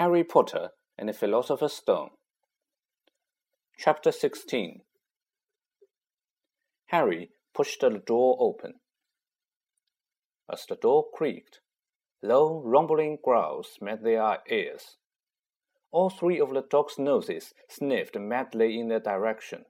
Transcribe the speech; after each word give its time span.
Harry 0.00 0.24
Potter 0.24 0.70
and 0.96 1.10
the 1.10 1.12
Philosopher's 1.12 1.74
Stone. 1.74 2.08
Chapter 3.76 4.10
16 4.10 4.80
Harry 6.86 7.32
pushed 7.54 7.82
the 7.82 7.90
door 7.90 8.38
open. 8.40 8.76
As 10.50 10.64
the 10.66 10.76
door 10.76 11.04
creaked, 11.12 11.60
low, 12.22 12.62
rumbling 12.64 13.18
growls 13.22 13.76
met 13.82 14.02
their 14.02 14.38
ears. 14.50 14.96
All 15.92 16.08
three 16.08 16.40
of 16.40 16.54
the 16.54 16.62
dog's 16.62 16.98
noses 16.98 17.52
sniffed 17.68 18.16
madly 18.18 18.80
in 18.80 18.88
their 18.88 19.00
direction, 19.00 19.66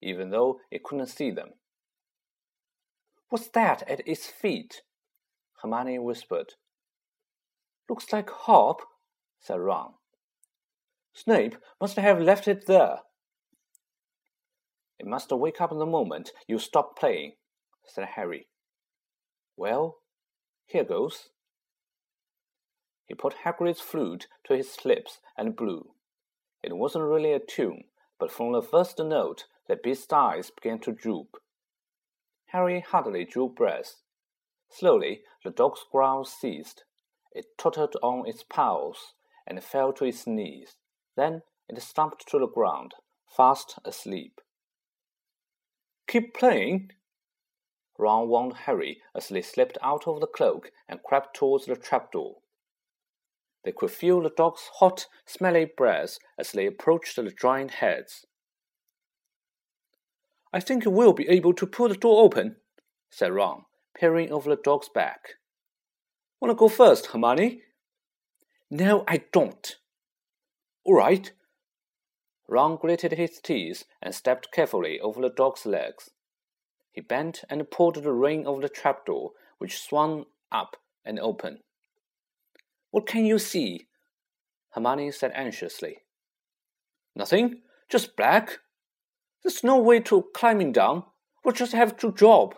even 0.00 0.30
though 0.30 0.60
it 0.70 0.84
couldn't 0.84 1.08
see 1.08 1.32
them. 1.32 1.54
What's 3.30 3.48
that 3.48 3.82
at 3.90 4.06
its 4.06 4.28
feet? 4.28 4.82
Hermione 5.60 5.98
whispered. 5.98 6.52
Looks 7.88 8.12
like 8.12 8.30
Hop, 8.30 8.82
said 9.42 9.60
Ron. 9.60 9.94
Snape 11.12 11.56
must 11.80 11.96
have 11.96 12.20
left 12.20 12.48
it 12.48 12.66
there. 12.66 13.00
It 14.98 15.06
must 15.06 15.32
wake 15.32 15.60
up 15.60 15.72
in 15.72 15.78
the 15.78 15.86
moment 15.86 16.30
you 16.46 16.58
stop 16.58 16.96
playing, 16.96 17.32
said 17.84 18.10
Harry. 18.14 18.46
Well, 19.56 19.98
here 20.64 20.84
goes. 20.84 21.30
He 23.06 23.14
put 23.14 23.34
Hagrid's 23.44 23.80
flute 23.80 24.28
to 24.44 24.56
his 24.56 24.84
lips 24.84 25.18
and 25.36 25.56
blew. 25.56 25.90
It 26.62 26.76
wasn't 26.76 27.04
really 27.04 27.32
a 27.32 27.40
tune, 27.40 27.84
but 28.18 28.30
from 28.30 28.52
the 28.52 28.62
first 28.62 28.98
note, 28.98 29.44
the 29.68 29.76
beast's 29.76 30.12
eyes 30.12 30.50
began 30.50 30.78
to 30.80 30.92
droop. 30.92 31.36
Harry 32.46 32.80
hardly 32.80 33.24
drew 33.24 33.48
breath. 33.48 33.96
Slowly, 34.70 35.22
the 35.44 35.50
dog's 35.50 35.84
growl 35.90 36.24
ceased. 36.24 36.84
It 37.32 37.58
tottered 37.58 37.96
on 38.02 38.26
its 38.26 38.44
paws 38.44 39.14
and 39.46 39.62
fell 39.62 39.92
to 39.94 40.04
its 40.04 40.26
knees. 40.26 40.76
Then 41.16 41.42
it 41.68 41.80
slumped 41.82 42.28
to 42.28 42.38
the 42.38 42.48
ground, 42.48 42.94
fast 43.26 43.78
asleep. 43.84 44.40
Keep 46.06 46.34
playing, 46.34 46.90
Ron 47.98 48.28
warned 48.28 48.54
Harry 48.64 49.00
as 49.14 49.28
they 49.28 49.42
slipped 49.42 49.78
out 49.82 50.06
of 50.06 50.20
the 50.20 50.26
cloak 50.26 50.70
and 50.88 51.02
crept 51.02 51.36
towards 51.36 51.66
the 51.66 51.76
trapdoor. 51.76 52.36
They 53.64 53.72
could 53.72 53.90
feel 53.90 54.20
the 54.20 54.30
dog's 54.30 54.68
hot, 54.74 55.06
smelly 55.24 55.64
breath 55.64 56.18
as 56.36 56.52
they 56.52 56.66
approached 56.66 57.16
the 57.16 57.30
giant 57.30 57.72
heads. 57.72 58.26
I 60.52 60.60
think 60.60 60.84
we'll 60.84 61.12
be 61.12 61.28
able 61.28 61.54
to 61.54 61.66
pull 61.66 61.88
the 61.88 61.94
door 61.94 62.24
open, 62.24 62.56
said 63.08 63.32
Ron, 63.32 63.64
peering 63.96 64.32
over 64.32 64.50
the 64.50 64.60
dog's 64.60 64.88
back. 64.88 65.34
Wanna 66.40 66.54
go 66.54 66.68
first, 66.68 67.06
Hermione? 67.06 67.62
No, 68.74 69.04
I 69.06 69.24
don't. 69.32 69.76
All 70.84 70.94
right. 70.94 71.30
Ron 72.48 72.76
gritted 72.76 73.12
his 73.12 73.38
teeth 73.38 73.84
and 74.00 74.14
stepped 74.14 74.50
carefully 74.50 74.98
over 74.98 75.20
the 75.20 75.28
dog's 75.28 75.66
legs. 75.66 76.08
He 76.90 77.02
bent 77.02 77.44
and 77.50 77.70
pulled 77.70 77.96
the 77.96 78.12
ring 78.14 78.46
of 78.46 78.62
the 78.62 78.70
trapdoor, 78.70 79.32
which 79.58 79.78
swung 79.78 80.24
up 80.50 80.78
and 81.04 81.20
open. 81.20 81.58
What 82.90 83.06
can 83.06 83.26
you 83.26 83.38
see? 83.38 83.88
Hermione 84.70 85.10
said 85.10 85.32
anxiously. 85.34 85.98
Nothing, 87.14 87.60
just 87.90 88.16
black. 88.16 88.60
There's 89.44 89.62
no 89.62 89.76
way 89.76 90.00
to 90.00 90.28
climbing 90.34 90.72
down. 90.72 91.04
We'll 91.44 91.52
just 91.52 91.74
have 91.74 91.98
to 91.98 92.10
drop. 92.10 92.54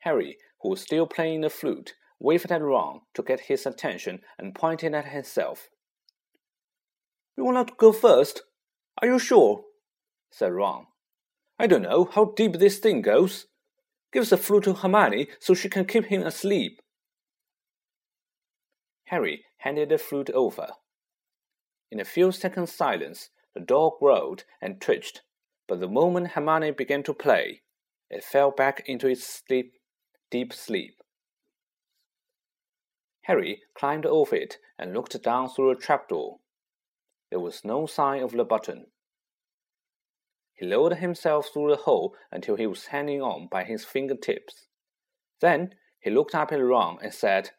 Harry, 0.00 0.36
who 0.62 0.70
was 0.70 0.80
still 0.80 1.06
playing 1.06 1.42
the 1.42 1.48
flute, 1.48 1.94
waved 2.24 2.50
at 2.50 2.62
Ron 2.62 3.02
to 3.12 3.22
get 3.22 3.40
his 3.40 3.66
attention 3.66 4.20
and 4.38 4.54
pointed 4.54 4.94
at 4.94 5.08
himself. 5.08 5.68
You 7.36 7.44
want 7.44 7.68
to 7.68 7.74
go 7.76 7.92
first? 7.92 8.42
Are 9.02 9.06
you 9.06 9.18
sure? 9.18 9.64
said 10.30 10.52
Ron. 10.52 10.86
I 11.58 11.66
don't 11.66 11.82
know 11.82 12.06
how 12.06 12.32
deep 12.34 12.54
this 12.54 12.78
thing 12.78 13.02
goes. 13.02 13.46
Give 14.10 14.26
the 14.26 14.38
flute 14.38 14.64
to 14.64 14.72
Hermione 14.72 15.28
so 15.38 15.52
she 15.52 15.68
can 15.68 15.84
keep 15.84 16.06
him 16.06 16.22
asleep. 16.22 16.80
Harry 19.08 19.44
handed 19.58 19.90
the 19.90 19.98
flute 19.98 20.30
over. 20.30 20.68
In 21.90 22.00
a 22.00 22.06
few 22.06 22.32
seconds' 22.32 22.74
silence, 22.74 23.28
the 23.54 23.60
dog 23.60 23.98
growled 24.00 24.44
and 24.62 24.80
twitched, 24.80 25.20
but 25.68 25.78
the 25.78 25.88
moment 25.88 26.28
Hermione 26.28 26.70
began 26.70 27.02
to 27.02 27.12
play, 27.12 27.60
it 28.08 28.24
fell 28.24 28.50
back 28.50 28.82
into 28.86 29.08
its 29.08 29.42
sleep, 29.46 29.74
deep 30.30 30.54
sleep. 30.54 31.03
Harry 33.24 33.62
climbed 33.74 34.06
over 34.06 34.36
it 34.36 34.58
and 34.78 34.92
looked 34.92 35.20
down 35.22 35.48
through 35.48 35.70
a 35.70 35.76
trapdoor. 35.76 36.38
There 37.30 37.40
was 37.40 37.64
no 37.64 37.86
sign 37.86 38.22
of 38.22 38.32
the 38.32 38.44
button. 38.44 38.86
He 40.52 40.66
lowered 40.66 40.98
himself 40.98 41.48
through 41.52 41.70
the 41.70 41.82
hole 41.82 42.14
until 42.30 42.56
he 42.56 42.66
was 42.66 42.86
hanging 42.86 43.20
on 43.20 43.48
by 43.50 43.64
his 43.64 43.84
fingertips. 43.84 44.66
Then 45.40 45.74
he 46.00 46.10
looked 46.10 46.34
up 46.34 46.52
at 46.52 46.62
Ron 46.62 46.98
and 47.02 47.12
said, 47.12 47.50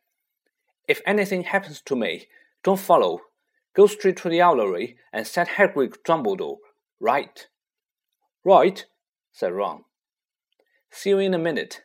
If 0.88 1.02
anything 1.06 1.44
happens 1.44 1.82
to 1.82 1.96
me, 1.96 2.28
don't 2.64 2.80
follow. 2.80 3.22
Go 3.76 3.88
straight 3.88 4.18
to 4.18 4.30
the 4.30 4.40
owlery 4.40 4.96
and 5.12 5.28
set 5.28 5.50
Hedwig 5.50 5.98
Dumbledore 6.08 6.58
right. 7.00 7.48
Right, 8.44 8.86
said 9.34 9.52
Ron. 9.52 9.84
See 10.92 11.10
you 11.10 11.20
in 11.20 11.34
a 11.34 11.40
minute. 11.40 11.82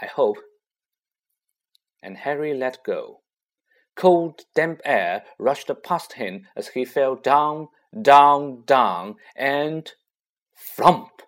I 0.00 0.06
hope. 0.06 0.36
And 2.02 2.18
Harry 2.18 2.54
let 2.54 2.84
go. 2.84 3.20
Cold, 3.96 4.42
damp 4.54 4.80
air 4.84 5.24
rushed 5.38 5.70
past 5.82 6.14
him 6.14 6.46
as 6.56 6.68
he 6.68 6.84
fell 6.84 7.16
down, 7.16 7.68
down, 8.00 8.62
down, 8.64 9.16
and 9.34 9.92
Flump! 10.54 11.22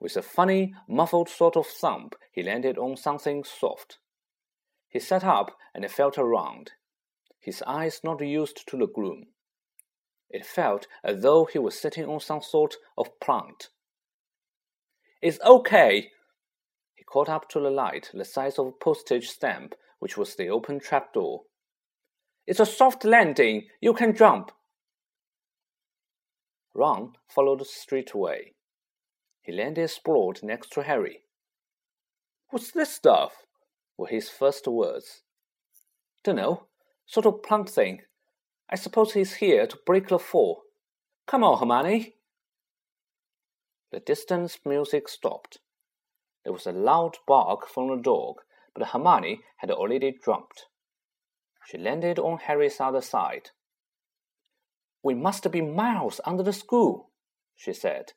With 0.00 0.16
a 0.16 0.22
funny, 0.22 0.74
muffled 0.88 1.28
sort 1.28 1.56
of 1.56 1.66
thump, 1.66 2.16
he 2.32 2.42
landed 2.42 2.76
on 2.76 2.96
something 2.96 3.44
soft. 3.44 3.98
He 4.88 4.98
sat 4.98 5.22
up 5.22 5.56
and 5.74 5.88
felt 5.90 6.18
around, 6.18 6.72
his 7.38 7.62
eyes 7.62 8.00
not 8.02 8.20
used 8.20 8.66
to 8.68 8.76
the 8.76 8.86
gloom. 8.86 9.28
It 10.28 10.44
felt 10.44 10.86
as 11.04 11.22
though 11.22 11.44
he 11.44 11.58
was 11.58 11.78
sitting 11.78 12.06
on 12.06 12.20
some 12.20 12.42
sort 12.42 12.76
of 12.96 13.18
plant. 13.20 13.68
It's 15.22 15.40
okay. 15.40 16.10
Caught 17.08 17.30
up 17.30 17.48
to 17.50 17.60
the 17.60 17.70
light 17.70 18.10
the 18.12 18.24
size 18.24 18.58
of 18.58 18.66
a 18.66 18.72
postage 18.72 19.30
stamp, 19.30 19.74
which 19.98 20.18
was 20.18 20.34
the 20.34 20.50
open 20.50 20.78
trapdoor. 20.78 21.44
It's 22.46 22.60
a 22.60 22.66
soft 22.66 23.02
landing. 23.02 23.68
You 23.80 23.94
can 23.94 24.14
jump. 24.14 24.52
Ron 26.74 27.14
followed 27.26 27.66
straightway. 27.66 28.52
He 29.40 29.52
landed 29.52 29.88
sprawled 29.88 30.42
next 30.42 30.70
to 30.72 30.82
Harry. 30.82 31.22
What's 32.50 32.70
this 32.72 32.92
stuff? 32.92 33.46
were 33.96 34.06
his 34.06 34.28
first 34.28 34.68
words. 34.68 35.22
Dunno, 36.22 36.66
sort 37.06 37.26
of 37.26 37.42
plant 37.42 37.70
thing. 37.70 38.02
I 38.68 38.76
suppose 38.76 39.14
he's 39.14 39.36
here 39.36 39.66
to 39.66 39.78
break 39.86 40.08
the 40.08 40.18
fall. 40.18 40.62
Come 41.26 41.42
on, 41.42 41.58
Hermione. 41.58 42.14
The 43.92 44.00
distant 44.00 44.58
music 44.64 45.08
stopped. 45.08 45.58
There 46.48 46.54
was 46.54 46.66
a 46.66 46.72
loud 46.72 47.18
bark 47.26 47.68
from 47.68 47.88
the 47.88 48.02
dog, 48.02 48.36
but 48.74 48.88
Hermione 48.88 49.42
had 49.58 49.70
already 49.70 50.18
jumped. 50.24 50.64
She 51.66 51.76
landed 51.76 52.18
on 52.18 52.38
Harry's 52.38 52.80
other 52.80 53.02
side. 53.02 53.50
We 55.02 55.12
must 55.12 55.52
be 55.52 55.60
miles 55.60 56.22
under 56.24 56.42
the 56.42 56.54
school, 56.54 57.10
she 57.54 57.74
said. 57.74 58.14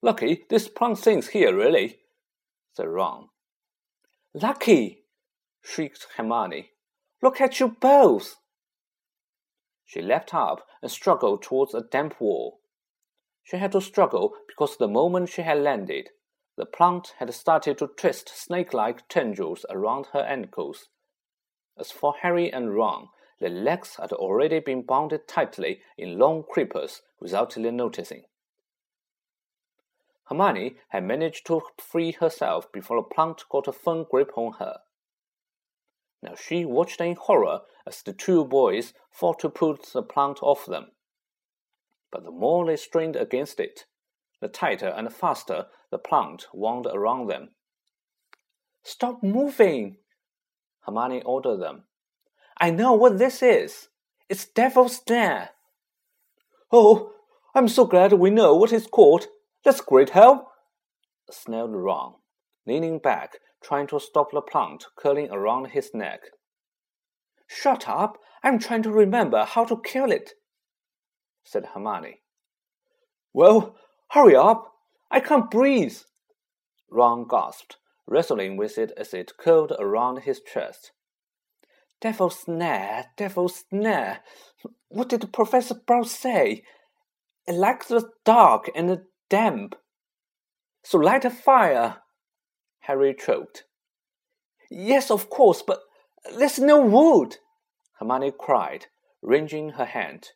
Lucky 0.00 0.44
this 0.48 0.68
plant 0.68 0.96
thing's 0.96 1.30
here, 1.30 1.52
really, 1.52 1.98
said 2.72 2.86
Ron. 2.86 3.30
Lucky, 4.32 5.02
shrieked 5.60 6.06
Hermione. 6.16 6.70
Look 7.20 7.40
at 7.40 7.58
you 7.58 7.76
both. 7.80 8.36
She 9.84 10.00
leapt 10.00 10.32
up 10.34 10.64
and 10.80 10.88
struggled 10.88 11.42
towards 11.42 11.74
a 11.74 11.82
damp 11.82 12.20
wall. 12.20 12.60
She 13.42 13.56
had 13.56 13.72
to 13.72 13.80
struggle 13.80 14.34
because 14.46 14.76
the 14.76 14.86
moment 14.86 15.30
she 15.30 15.42
had 15.42 15.58
landed, 15.58 16.10
the 16.56 16.66
plant 16.66 17.14
had 17.18 17.32
started 17.32 17.78
to 17.78 17.86
twist 17.86 18.28
snake 18.28 18.74
like 18.74 19.08
tendrils 19.08 19.64
around 19.70 20.06
her 20.12 20.20
ankles. 20.20 20.88
As 21.78 21.90
for 21.90 22.14
Harry 22.20 22.52
and 22.52 22.74
Ron, 22.74 23.08
the 23.40 23.48
legs 23.48 23.96
had 23.96 24.12
already 24.12 24.60
been 24.60 24.82
bounded 24.82 25.26
tightly 25.26 25.80
in 25.96 26.18
long 26.18 26.44
creepers 26.48 27.02
without 27.18 27.54
their 27.54 27.72
noticing. 27.72 28.24
Hermione 30.24 30.76
had 30.88 31.04
managed 31.04 31.46
to 31.46 31.62
free 31.78 32.12
herself 32.12 32.70
before 32.70 32.98
the 32.98 33.14
plant 33.14 33.44
got 33.50 33.66
a 33.66 33.72
firm 33.72 34.06
grip 34.10 34.32
on 34.36 34.54
her. 34.54 34.78
Now 36.22 36.34
she 36.36 36.64
watched 36.64 37.00
in 37.00 37.16
horror 37.16 37.62
as 37.86 38.02
the 38.02 38.12
two 38.12 38.44
boys 38.44 38.94
fought 39.10 39.40
to 39.40 39.50
put 39.50 39.86
the 39.92 40.02
plant 40.02 40.42
off 40.42 40.66
them. 40.66 40.92
But 42.12 42.24
the 42.24 42.30
more 42.30 42.64
they 42.64 42.76
strained 42.76 43.16
against 43.16 43.58
it, 43.58 43.86
the 44.40 44.48
tighter 44.48 44.88
and 44.88 45.12
faster 45.12 45.66
the 45.92 45.98
plant 45.98 46.46
wound 46.52 46.86
around 46.86 47.28
them. 47.28 47.50
Stop 48.82 49.22
moving! 49.22 49.98
Hermione 50.80 51.22
ordered 51.22 51.58
them. 51.58 51.84
I 52.58 52.70
know 52.70 52.94
what 52.94 53.18
this 53.18 53.42
is. 53.42 53.88
It's 54.28 54.46
Devil's 54.46 54.96
Snare. 54.96 55.50
Oh, 56.72 57.12
I'm 57.54 57.68
so 57.68 57.84
glad 57.84 58.14
we 58.14 58.30
know 58.30 58.56
what 58.56 58.72
it's 58.72 58.86
called. 58.86 59.26
That's 59.64 59.82
great 59.82 60.10
help, 60.10 60.48
snarled 61.30 61.76
Ron, 61.76 62.14
leaning 62.66 62.98
back, 62.98 63.34
trying 63.62 63.86
to 63.88 64.00
stop 64.00 64.32
the 64.32 64.40
plant 64.40 64.86
curling 64.96 65.30
around 65.30 65.66
his 65.66 65.90
neck. 65.94 66.20
Shut 67.46 67.88
up! 67.88 68.18
I'm 68.42 68.58
trying 68.58 68.82
to 68.84 68.90
remember 68.90 69.44
how 69.44 69.64
to 69.66 69.80
kill 69.84 70.10
it, 70.10 70.32
said 71.44 71.66
Hermione. 71.74 72.22
Well, 73.32 73.76
hurry 74.08 74.34
up! 74.34 74.71
I 75.12 75.20
can't 75.20 75.50
breathe. 75.50 75.98
Ron 76.90 77.26
gasped, 77.28 77.76
wrestling 78.06 78.56
with 78.56 78.78
it 78.78 78.92
as 78.96 79.12
it 79.12 79.36
curled 79.36 79.72
around 79.78 80.20
his 80.20 80.40
chest. 80.40 80.92
Devil's 82.00 82.40
snare, 82.40 83.10
devil's 83.18 83.62
snare. 83.68 84.20
What 84.88 85.10
did 85.10 85.30
Professor 85.30 85.74
Sprout 85.74 86.08
say? 86.08 86.64
It 87.46 87.52
likes 87.52 87.88
the 87.88 88.08
dark 88.24 88.70
and 88.74 88.88
the 88.88 89.04
damp. 89.28 89.74
So 90.82 90.96
light 90.96 91.26
a 91.26 91.30
fire. 91.30 91.98
Harry 92.80 93.14
choked. 93.14 93.64
Yes, 94.70 95.10
of 95.10 95.28
course, 95.28 95.62
but 95.62 95.80
there's 96.38 96.58
no 96.58 96.80
wood, 96.80 97.36
Hermione 97.98 98.32
cried, 98.38 98.86
wringing 99.20 99.70
her 99.70 99.84
hand. 99.84 100.30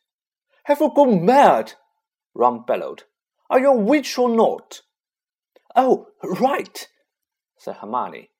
Have 0.65 0.81
you 0.81 0.91
gone 0.95 1.25
mad? 1.25 1.73
Ron 2.35 2.63
bellowed. 2.65 3.03
Are 3.49 3.59
you 3.59 3.71
a 3.71 3.77
witch 3.77 4.17
or 4.17 4.29
not? 4.29 4.81
Oh, 5.75 6.07
right, 6.23 6.87
said 7.57 7.77
Hermione, 7.77 8.31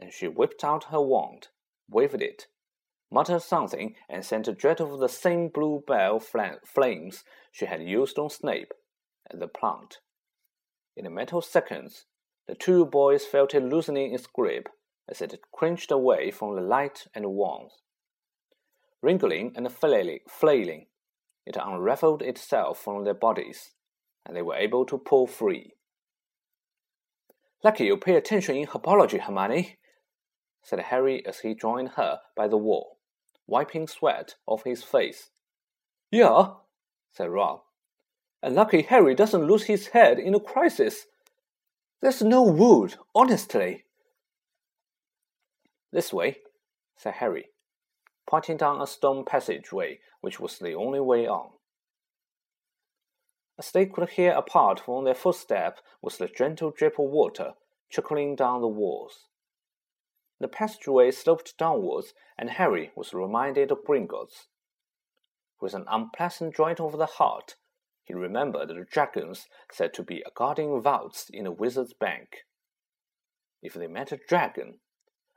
and 0.00 0.12
she 0.12 0.26
whipped 0.26 0.64
out 0.64 0.84
her 0.84 1.00
wand, 1.00 1.48
waved 1.88 2.22
it, 2.22 2.46
muttered 3.10 3.42
something, 3.42 3.94
and 4.08 4.24
sent 4.24 4.48
a 4.48 4.52
jet 4.52 4.80
of 4.80 4.98
the 4.98 5.08
same 5.08 5.48
blue 5.48 5.82
bell 5.86 6.18
flames 6.18 7.24
she 7.52 7.66
had 7.66 7.82
used 7.82 8.18
on 8.18 8.30
Snape 8.30 8.72
at 9.30 9.38
the 9.38 9.48
plant. 9.48 9.98
In 10.96 11.06
a 11.06 11.10
matter 11.10 11.36
of 11.36 11.44
seconds, 11.44 12.06
the 12.48 12.54
two 12.54 12.84
boys 12.84 13.24
felt 13.24 13.54
it 13.54 13.62
loosening 13.62 14.14
its 14.14 14.26
grip 14.26 14.68
as 15.08 15.20
it 15.20 15.40
cringed 15.52 15.92
away 15.92 16.30
from 16.30 16.54
the 16.54 16.62
light 16.62 17.06
and 17.14 17.26
warmth. 17.26 17.74
Wriggling 19.02 19.52
and 19.54 19.70
flailing, 19.70 20.86
it 21.44 21.56
unraveled 21.56 22.22
itself 22.22 22.78
from 22.82 23.04
their 23.04 23.14
bodies, 23.14 23.75
and 24.26 24.36
they 24.36 24.42
were 24.42 24.56
able 24.56 24.84
to 24.86 24.98
pull 24.98 25.26
free. 25.26 25.72
Lucky 27.62 27.84
you 27.84 27.96
pay 27.96 28.16
attention 28.16 28.56
in 28.56 28.66
herbology, 28.66 29.20
Hermione, 29.20 29.78
said 30.62 30.80
Harry 30.80 31.24
as 31.24 31.40
he 31.40 31.54
joined 31.54 31.90
her 31.90 32.18
by 32.36 32.48
the 32.48 32.56
wall, 32.56 32.98
wiping 33.46 33.86
sweat 33.86 34.34
off 34.46 34.64
his 34.64 34.82
face. 34.82 35.30
Yeah, 36.10 36.48
said 37.12 37.30
Ron. 37.30 37.60
And 38.42 38.54
lucky 38.54 38.82
Harry 38.82 39.14
doesn't 39.14 39.46
lose 39.46 39.64
his 39.64 39.88
head 39.88 40.18
in 40.18 40.34
a 40.34 40.40
crisis. 40.40 41.06
There's 42.02 42.22
no 42.22 42.42
wood, 42.42 42.96
honestly. 43.14 43.84
This 45.92 46.12
way, 46.12 46.38
said 46.96 47.14
Harry, 47.14 47.46
pointing 48.28 48.56
down 48.56 48.82
a 48.82 48.86
stone 48.86 49.24
passageway 49.24 50.00
which 50.20 50.40
was 50.40 50.58
the 50.58 50.74
only 50.74 51.00
way 51.00 51.26
on. 51.26 51.50
As 53.58 53.70
they 53.70 53.86
could 53.86 54.10
hear 54.10 54.32
apart 54.32 54.80
from 54.80 55.04
their 55.04 55.14
footstep 55.14 55.80
was 56.02 56.18
the 56.18 56.28
gentle 56.28 56.70
drip 56.70 56.98
of 56.98 57.06
water 57.06 57.54
trickling 57.90 58.36
down 58.36 58.60
the 58.60 58.68
walls. 58.68 59.28
The 60.38 60.48
passageway 60.48 61.12
sloped 61.12 61.56
downwards, 61.56 62.12
and 62.36 62.50
Harry 62.50 62.90
was 62.94 63.14
reminded 63.14 63.70
of 63.70 63.84
Gringotts. 63.84 64.48
With 65.60 65.72
an 65.72 65.86
unpleasant 65.88 66.54
joint 66.54 66.80
of 66.80 66.98
the 66.98 67.06
heart, 67.06 67.54
he 68.04 68.12
remembered 68.12 68.68
the 68.68 68.84
dragons 68.84 69.48
said 69.72 69.94
to 69.94 70.02
be 70.02 70.20
a 70.20 70.30
guarding 70.34 70.80
vaults 70.82 71.30
in 71.30 71.44
the 71.44 71.50
wizard's 71.50 71.94
bank. 71.94 72.44
If 73.62 73.72
they 73.72 73.86
met 73.86 74.12
a 74.12 74.18
dragon, 74.28 74.80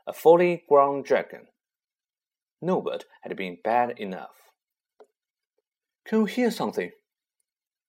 a 0.06 0.12
fully 0.12 0.66
grown 0.68 1.02
dragon, 1.02 1.48
Norbert 2.62 3.06
had 3.22 3.36
been 3.38 3.60
bad 3.64 3.98
enough. 3.98 4.52
Can 6.06 6.20
you 6.20 6.26
hear 6.26 6.52
something? 6.52 6.92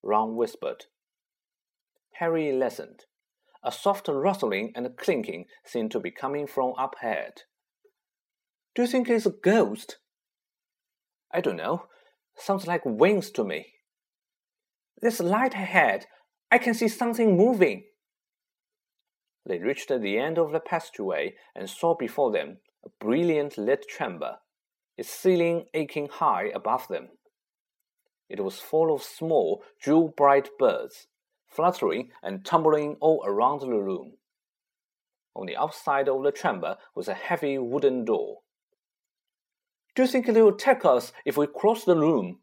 Ron 0.03 0.37
whispered. 0.37 0.87
Harry 2.15 2.53
listened. 2.53 3.05
A 3.63 3.71
soft 3.71 4.09
rustling 4.09 4.73
and 4.75 4.97
clinking 4.97 5.47
seemed 5.65 5.91
to 5.93 6.01
be 6.01 6.11
coming 6.11 6.47
from 6.47 6.73
up 6.79 6.97
ahead. 7.03 7.43
Do 8.75 8.83
you 8.83 8.89
think 8.89 9.09
it's 9.09 9.27
a 9.27 9.31
ghost? 9.31 9.99
I 11.33 11.41
don't 11.41 11.57
know. 11.57 11.87
Sounds 12.37 12.67
like 12.67 12.83
wings 12.85 13.31
to 13.33 13.45
me. 13.45 13.75
There's 15.01 15.21
light 15.21 15.55
ahead. 15.55 16.07
I 16.51 16.59
can 16.59 16.75
see 16.75 16.89
something 16.89 17.37
moving. 17.37 17.85
They 19.47 19.59
reached 19.59 19.89
the 19.89 20.19
end 20.19 20.39
of 20.39 20.53
the 20.53 20.61
passageway 20.61 21.35
and 21.55 21.69
saw 21.69 21.95
before 21.95 22.33
them 22.33 22.59
a 22.85 22.89
brilliant 23.01 23.59
lit 23.59 23.87
chamber, 23.89 24.37
its 24.97 25.11
ceiling 25.11 25.67
aching 25.75 26.09
high 26.09 26.51
above 26.55 26.89
them. 26.89 27.09
It 28.31 28.45
was 28.45 28.61
full 28.61 28.95
of 28.95 29.03
small, 29.03 29.65
jewel 29.83 30.15
bright 30.17 30.51
birds, 30.57 31.09
fluttering 31.49 32.13
and 32.23 32.45
tumbling 32.45 32.97
all 33.01 33.25
around 33.27 33.61
the 33.61 33.69
room. 33.69 34.13
On 35.35 35.47
the 35.47 35.57
outside 35.57 36.09
of 36.09 36.23
the 36.23 36.31
chamber 36.31 36.79
was 36.95 37.09
a 37.09 37.15
heavy 37.15 37.59
wooden 37.59 38.05
door. 38.05 38.39
Do 39.97 40.03
you 40.03 40.09
think 40.09 40.27
they 40.27 40.41
will 40.41 40.55
attack 40.55 40.85
us 40.85 41.13
if 41.25 41.37
we 41.37 41.49
cross 41.49 41.85
the 41.85 41.97
room? 41.97 42.39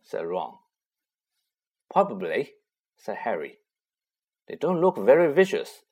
said 0.00 0.24
Ron. 0.24 0.54
Probably, 1.90 2.52
said 2.96 3.16
Harry. 3.18 3.58
They 4.46 4.54
don't 4.54 4.80
look 4.80 4.96
very 4.96 5.32
vicious, 5.32 5.82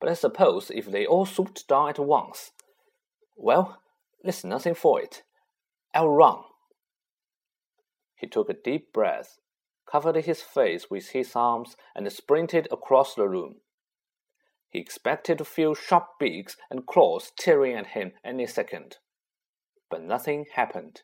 but 0.00 0.08
I 0.08 0.14
suppose 0.14 0.70
if 0.74 0.86
they 0.86 1.04
all 1.04 1.26
swooped 1.26 1.68
down 1.68 1.90
at 1.90 1.98
once. 1.98 2.52
Well, 3.36 3.82
there's 4.22 4.44
nothing 4.44 4.74
for 4.74 4.98
it. 5.02 5.24
I'll 5.94 6.08
run. 6.08 6.38
He 8.18 8.26
took 8.26 8.50
a 8.50 8.54
deep 8.54 8.92
breath, 8.92 9.38
covered 9.86 10.16
his 10.16 10.42
face 10.42 10.90
with 10.90 11.10
his 11.10 11.36
arms, 11.36 11.76
and 11.94 12.12
sprinted 12.12 12.66
across 12.72 13.14
the 13.14 13.28
room. 13.28 13.60
He 14.70 14.80
expected 14.80 15.38
to 15.38 15.44
feel 15.44 15.74
sharp 15.74 16.18
beaks 16.18 16.56
and 16.68 16.84
claws 16.84 17.30
tearing 17.38 17.76
at 17.76 17.88
him 17.88 18.12
any 18.24 18.46
second. 18.48 18.98
But 19.88 20.02
nothing 20.02 20.46
happened. 20.52 21.02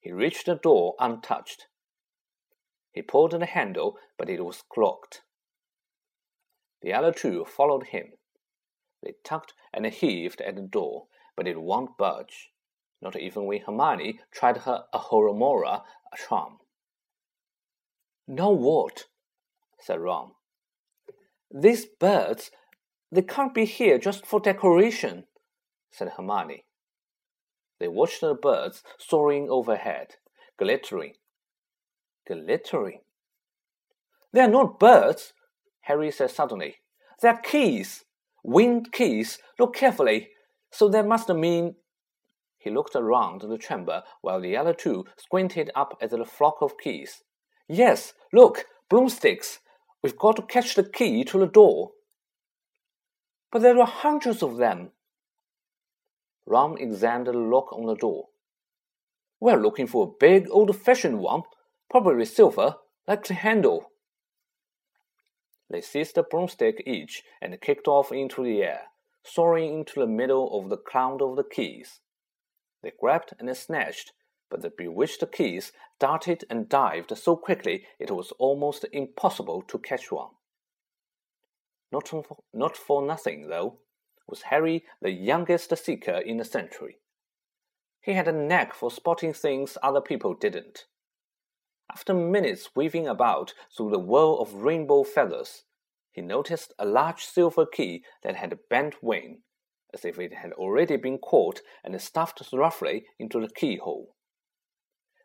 He 0.00 0.12
reached 0.12 0.46
the 0.46 0.54
door 0.54 0.96
untouched. 1.00 1.66
He 2.92 3.00
pulled 3.00 3.32
the 3.32 3.46
handle, 3.46 3.96
but 4.18 4.28
it 4.28 4.44
was 4.44 4.62
locked. 4.76 5.22
The 6.82 6.92
other 6.92 7.12
two 7.12 7.46
followed 7.46 7.86
him. 7.86 8.12
They 9.02 9.14
tugged 9.24 9.54
and 9.72 9.86
heaved 9.86 10.42
at 10.42 10.56
the 10.56 10.62
door, 10.62 11.06
but 11.36 11.48
it 11.48 11.60
won't 11.60 11.96
budge 11.96 12.49
not 13.02 13.16
even 13.18 13.46
when 13.46 13.60
Hermione 13.60 14.20
tried 14.30 14.58
her 14.58 14.84
Alohomora 14.94 15.82
charm. 16.28 16.58
Now 18.28 18.50
what? 18.50 19.04
said 19.78 20.00
Ron. 20.00 20.32
These 21.52 21.86
birds, 21.98 22.50
they 23.10 23.22
can't 23.22 23.54
be 23.54 23.64
here 23.64 23.98
just 23.98 24.26
for 24.26 24.38
decoration, 24.40 25.24
said 25.90 26.12
Hermione. 26.16 26.64
They 27.78 27.88
watched 27.88 28.20
the 28.20 28.34
birds 28.34 28.82
soaring 28.98 29.48
overhead, 29.50 30.16
glittering. 30.58 31.14
Glittering? 32.28 33.00
They 34.32 34.40
are 34.40 34.48
not 34.48 34.78
birds, 34.78 35.32
Harry 35.82 36.10
said 36.10 36.30
suddenly. 36.30 36.76
They 37.20 37.28
are 37.28 37.40
keys, 37.40 38.04
winged 38.44 38.92
keys. 38.92 39.38
Look 39.58 39.74
carefully. 39.74 40.28
So 40.70 40.88
that 40.90 41.06
must 41.06 41.28
mean 41.30 41.74
he 42.60 42.70
looked 42.70 42.94
around 42.94 43.40
the 43.40 43.58
chamber 43.58 44.02
while 44.20 44.40
the 44.40 44.56
other 44.56 44.74
two 44.74 45.06
squinted 45.16 45.70
up 45.74 45.96
at 46.00 46.10
the 46.10 46.24
flock 46.24 46.58
of 46.60 46.78
keys. 46.78 47.22
Yes, 47.68 48.12
look, 48.32 48.66
broomsticks. 48.88 49.60
We've 50.02 50.18
got 50.18 50.36
to 50.36 50.42
catch 50.42 50.74
the 50.74 50.84
key 50.84 51.24
to 51.24 51.38
the 51.38 51.46
door. 51.46 51.92
But 53.50 53.62
there 53.62 53.78
are 53.80 53.86
hundreds 53.86 54.42
of 54.42 54.58
them. 54.58 54.90
Ron 56.46 56.78
examined 56.78 57.28
the 57.28 57.32
lock 57.32 57.72
on 57.72 57.86
the 57.86 57.94
door. 57.94 58.26
We're 59.40 59.60
looking 59.60 59.86
for 59.86 60.06
a 60.06 60.18
big, 60.20 60.48
old 60.50 60.76
fashioned 60.76 61.18
one, 61.18 61.42
probably 61.88 62.26
silver, 62.26 62.76
like 63.08 63.24
the 63.24 63.34
handle. 63.34 63.86
They 65.70 65.80
seized 65.80 66.18
a 66.18 66.22
broomstick 66.22 66.82
each 66.86 67.22
and 67.40 67.58
kicked 67.60 67.88
off 67.88 68.12
into 68.12 68.44
the 68.44 68.62
air, 68.62 68.82
soaring 69.24 69.78
into 69.78 70.00
the 70.00 70.06
middle 70.06 70.58
of 70.58 70.68
the 70.68 70.76
cloud 70.76 71.22
of 71.22 71.36
the 71.36 71.44
keys. 71.44 72.00
They 72.82 72.92
grabbed 72.98 73.34
and 73.38 73.54
snatched, 73.56 74.12
but 74.48 74.62
the 74.62 74.70
bewitched 74.70 75.24
keys 75.32 75.72
darted 75.98 76.44
and 76.50 76.68
dived 76.68 77.16
so 77.16 77.36
quickly 77.36 77.86
it 77.98 78.10
was 78.10 78.32
almost 78.32 78.84
impossible 78.92 79.62
to 79.62 79.78
catch 79.78 80.10
one. 80.10 80.30
Not 81.92 82.08
for, 82.08 82.24
not 82.52 82.76
for 82.76 83.02
nothing, 83.02 83.48
though, 83.48 83.80
was 84.26 84.42
Harry 84.42 84.84
the 85.00 85.10
youngest 85.10 85.76
seeker 85.76 86.18
in 86.18 86.38
the 86.38 86.44
century. 86.44 86.98
He 88.00 88.12
had 88.12 88.28
a 88.28 88.32
knack 88.32 88.74
for 88.74 88.90
spotting 88.90 89.32
things 89.32 89.76
other 89.82 90.00
people 90.00 90.34
didn't. 90.34 90.86
After 91.92 92.14
minutes 92.14 92.70
weaving 92.74 93.08
about 93.08 93.52
through 93.76 93.90
the 93.90 93.98
whirl 93.98 94.38
of 94.38 94.54
rainbow 94.54 95.02
feathers, 95.02 95.64
he 96.12 96.22
noticed 96.22 96.72
a 96.78 96.86
large 96.86 97.24
silver 97.24 97.66
key 97.66 98.04
that 98.22 98.36
had 98.36 98.52
a 98.52 98.58
bent 98.70 99.02
wing, 99.02 99.42
as 99.94 100.04
if 100.04 100.18
it 100.18 100.34
had 100.34 100.52
already 100.52 100.96
been 100.96 101.18
caught 101.18 101.60
and 101.84 102.00
stuffed 102.00 102.42
roughly 102.52 103.04
into 103.18 103.40
the 103.40 103.48
keyhole. 103.48 104.14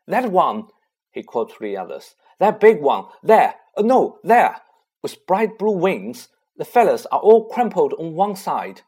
That 0.06 0.30
one, 0.30 0.68
he 1.10 1.22
called 1.22 1.50
to 1.50 1.56
the 1.60 1.76
others. 1.76 2.14
That 2.38 2.60
big 2.60 2.80
one, 2.80 3.06
there, 3.22 3.54
uh, 3.76 3.82
no, 3.82 4.18
there, 4.22 4.60
with 5.02 5.26
bright 5.26 5.58
blue 5.58 5.76
wings. 5.76 6.28
The 6.56 6.64
feathers 6.64 7.06
are 7.06 7.20
all 7.20 7.48
crumpled 7.48 7.94
on 7.98 8.14
one 8.14 8.36
side. 8.36 8.82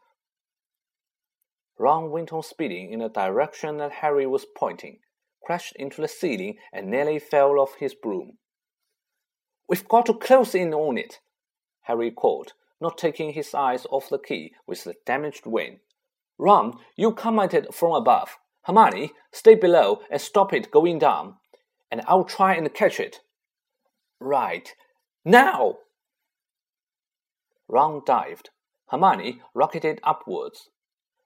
Ron 1.77 2.11
went 2.11 2.33
on 2.33 2.43
speeding 2.43 2.91
in 2.91 2.99
the 2.99 3.09
direction 3.09 3.77
that 3.77 3.91
Harry 3.91 4.27
was 4.27 4.45
pointing, 4.57 4.99
crashed 5.43 5.75
into 5.77 6.01
the 6.01 6.07
ceiling, 6.07 6.57
and 6.73 6.89
nearly 6.89 7.19
fell 7.19 7.59
off 7.59 7.75
his 7.79 7.95
broom. 7.95 8.37
We've 9.67 9.87
got 9.87 10.07
to 10.07 10.13
close 10.13 10.55
in 10.55 10.73
on 10.73 10.97
it, 10.97 11.19
Harry 11.83 12.11
called, 12.11 12.53
not 12.81 12.97
taking 12.97 13.33
his 13.33 13.53
eyes 13.53 13.85
off 13.89 14.09
the 14.09 14.19
key 14.19 14.53
with 14.65 14.83
the 14.83 14.95
damaged 15.05 15.45
wing. 15.45 15.79
Ron, 16.37 16.79
you 16.95 17.15
it 17.53 17.73
from 17.73 17.93
above. 17.93 18.37
Hermione, 18.63 19.11
stay 19.31 19.55
below 19.55 20.01
and 20.09 20.21
stop 20.21 20.53
it 20.53 20.71
going 20.71 20.99
down, 20.99 21.35
and 21.91 22.01
I'll 22.07 22.23
try 22.23 22.55
and 22.55 22.73
catch 22.73 22.99
it. 22.99 23.19
Right. 24.19 24.73
Now! 25.25 25.79
Ron 27.67 28.01
dived. 28.05 28.49
Hermione 28.89 29.41
rocketed 29.53 29.99
upwards. 30.03 30.69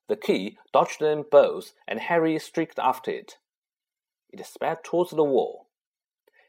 The 0.10 0.18
key 0.18 0.58
dodged 0.74 1.00
them 1.00 1.26
both, 1.32 1.74
and 1.88 2.00
Harry 2.00 2.38
streaked 2.40 2.80
after 2.80 3.12
it. 3.12 3.38
It 4.32 4.46
sped 4.46 4.84
towards 4.84 5.12
the 5.12 5.24
wall. 5.24 5.68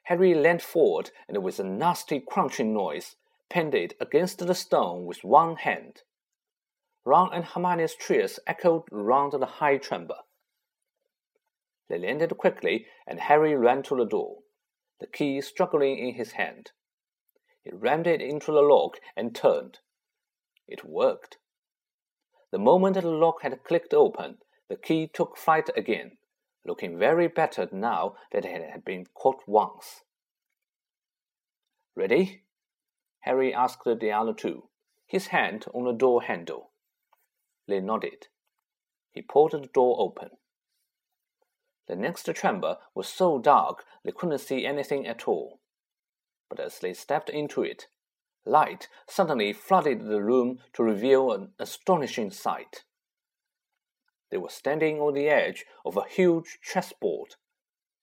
Harry 0.04 0.34
leaned 0.34 0.62
forward 0.62 1.10
and 1.28 1.42
with 1.42 1.58
a 1.58 1.64
nasty 1.64 2.20
crunching 2.20 2.74
noise, 2.74 3.16
pinned 3.50 3.74
it 3.74 3.94
against 4.00 4.38
the 4.38 4.54
stone 4.54 5.04
with 5.04 5.24
one 5.24 5.56
hand. 5.56 6.02
Ron 7.04 7.30
and 7.32 7.44
Hermione's 7.44 7.94
cheers 7.94 8.40
echoed 8.46 8.84
round 8.90 9.32
the 9.32 9.46
high 9.46 9.78
chamber. 9.78 10.16
They 11.88 11.98
landed 11.98 12.36
quickly, 12.38 12.86
and 13.06 13.20
Harry 13.20 13.54
ran 13.54 13.82
to 13.84 13.96
the 13.96 14.06
door, 14.06 14.38
the 15.00 15.06
key 15.06 15.40
struggling 15.40 15.98
in 15.98 16.14
his 16.14 16.32
hand. 16.32 16.72
He 17.62 17.70
rammed 17.72 18.06
it 18.06 18.22
into 18.22 18.52
the 18.52 18.62
lock 18.62 18.98
and 19.16 19.34
turned. 19.34 19.80
It 20.66 20.84
worked. 20.84 21.38
The 22.50 22.58
moment 22.58 22.94
the 22.94 23.08
lock 23.08 23.42
had 23.42 23.64
clicked 23.64 23.92
open, 23.92 24.38
the 24.68 24.76
key 24.76 25.10
took 25.12 25.36
flight 25.36 25.68
again, 25.76 26.16
looking 26.64 26.98
very 26.98 27.28
battered 27.28 27.72
now 27.72 28.16
that 28.32 28.44
it 28.44 28.70
had 28.70 28.84
been 28.84 29.06
caught 29.14 29.42
once. 29.46 30.02
Ready? 31.94 32.43
Harry 33.24 33.54
asked 33.54 33.84
the 33.84 34.12
other 34.12 34.34
two, 34.34 34.68
his 35.06 35.28
hand 35.28 35.64
on 35.72 35.84
the 35.84 35.92
door 35.92 36.22
handle. 36.22 36.72
They 37.66 37.80
nodded. 37.80 38.28
He 39.12 39.22
pulled 39.22 39.52
the 39.52 39.60
door 39.60 39.96
open. 39.98 40.30
The 41.88 41.96
next 41.96 42.28
chamber 42.34 42.76
was 42.94 43.08
so 43.08 43.38
dark 43.38 43.84
they 44.04 44.12
couldn't 44.12 44.38
see 44.38 44.66
anything 44.66 45.06
at 45.06 45.26
all. 45.26 45.60
But 46.50 46.60
as 46.60 46.78
they 46.78 46.92
stepped 46.92 47.30
into 47.30 47.62
it, 47.62 47.86
light 48.44 48.88
suddenly 49.08 49.54
flooded 49.54 50.04
the 50.04 50.22
room 50.22 50.58
to 50.74 50.82
reveal 50.82 51.32
an 51.32 51.52
astonishing 51.58 52.30
sight. 52.30 52.84
They 54.30 54.36
were 54.36 54.50
standing 54.50 55.00
on 55.00 55.14
the 55.14 55.28
edge 55.28 55.64
of 55.86 55.96
a 55.96 56.06
huge 56.06 56.58
chessboard, 56.62 57.36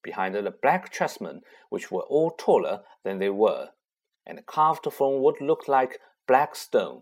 behind 0.02 0.34
the 0.34 0.50
black 0.50 0.92
chessmen, 0.92 1.42
which 1.70 1.92
were 1.92 2.02
all 2.02 2.32
taller 2.32 2.82
than 3.04 3.20
they 3.20 3.30
were, 3.30 3.70
and 4.32 4.46
carved 4.46 4.88
from 4.92 5.20
what 5.20 5.42
looked 5.42 5.68
like 5.68 6.00
black 6.26 6.56
stone. 6.56 7.02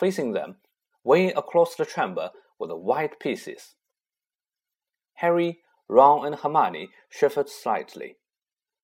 Facing 0.00 0.32
them, 0.32 0.56
way 1.04 1.28
across 1.28 1.74
the 1.74 1.84
chamber, 1.84 2.30
were 2.58 2.66
the 2.66 2.76
white 2.76 3.20
pieces. 3.20 3.74
Harry, 5.14 5.58
Ron, 5.88 6.26
and 6.26 6.36
Hermione 6.36 6.88
shivered 7.10 7.48
slightly. 7.48 8.16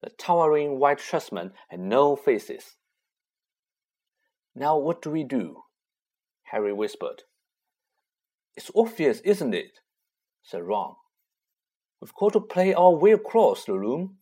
The 0.02 0.10
towering 0.10 0.78
white 0.78 0.98
chessmen 0.98 1.52
had 1.68 1.80
no 1.80 2.14
faces. 2.14 2.76
Now 4.54 4.76
what 4.76 5.00
do 5.00 5.10
we 5.10 5.24
do? 5.24 5.62
Harry 6.44 6.72
whispered. 6.72 7.22
It's 8.54 8.70
obvious, 8.76 9.20
isn't 9.20 9.54
it? 9.54 9.80
said 10.42 10.62
Ron. 10.62 10.94
We've 12.00 12.14
got 12.14 12.34
to 12.34 12.40
play 12.40 12.74
our 12.74 12.94
way 12.94 13.12
across 13.12 13.64
the 13.64 13.78
room. 13.78 14.18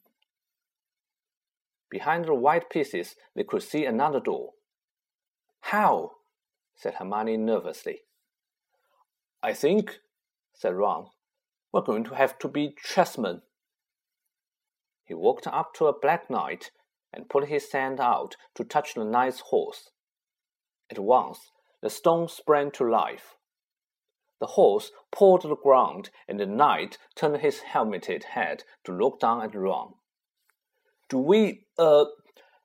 Behind 1.93 2.25
the 2.25 2.33
white 2.33 2.71
pieces, 2.71 3.17
they 3.37 3.45
could 3.45 3.63
see 3.63 3.85
another 3.85 4.19
door. 4.19 4.55
How? 5.61 6.13
said 6.75 6.95
Hermione 6.95 7.37
nervously. 7.37 8.05
I 9.43 9.53
think, 9.53 9.99
said 10.55 10.75
Ron, 10.75 11.09
we're 11.71 11.83
going 11.83 12.05
to 12.05 12.15
have 12.15 12.39
to 12.39 12.49
be 12.49 12.75
chessmen. 12.83 13.43
He 15.05 15.13
walked 15.13 15.47
up 15.47 15.75
to 15.75 15.87
a 15.87 15.93
black 15.93 16.31
knight 16.31 16.71
and 17.13 17.29
put 17.29 17.49
his 17.49 17.71
hand 17.71 18.01
out 18.01 18.37
to 18.55 18.65
touch 18.65 18.95
the 18.95 19.05
knight's 19.05 19.41
horse. 19.41 19.91
At 20.91 20.99
once, 20.99 21.51
the 21.83 21.91
stone 21.91 22.27
sprang 22.27 22.71
to 22.71 22.89
life. 22.89 23.35
The 24.41 24.47
horse 24.47 24.93
pawed 25.11 25.43
the 25.43 25.57
ground, 25.57 26.09
and 26.27 26.41
the 26.41 26.47
knight 26.47 26.97
turned 27.15 27.43
his 27.43 27.61
helmeted 27.61 28.25
head 28.25 28.65
to 28.85 28.93
look 28.93 29.21
down 29.21 29.43
at 29.43 29.55
Ron. 29.55 29.93
Do 31.13 31.19
we, 31.19 31.67
uh, 31.77 32.07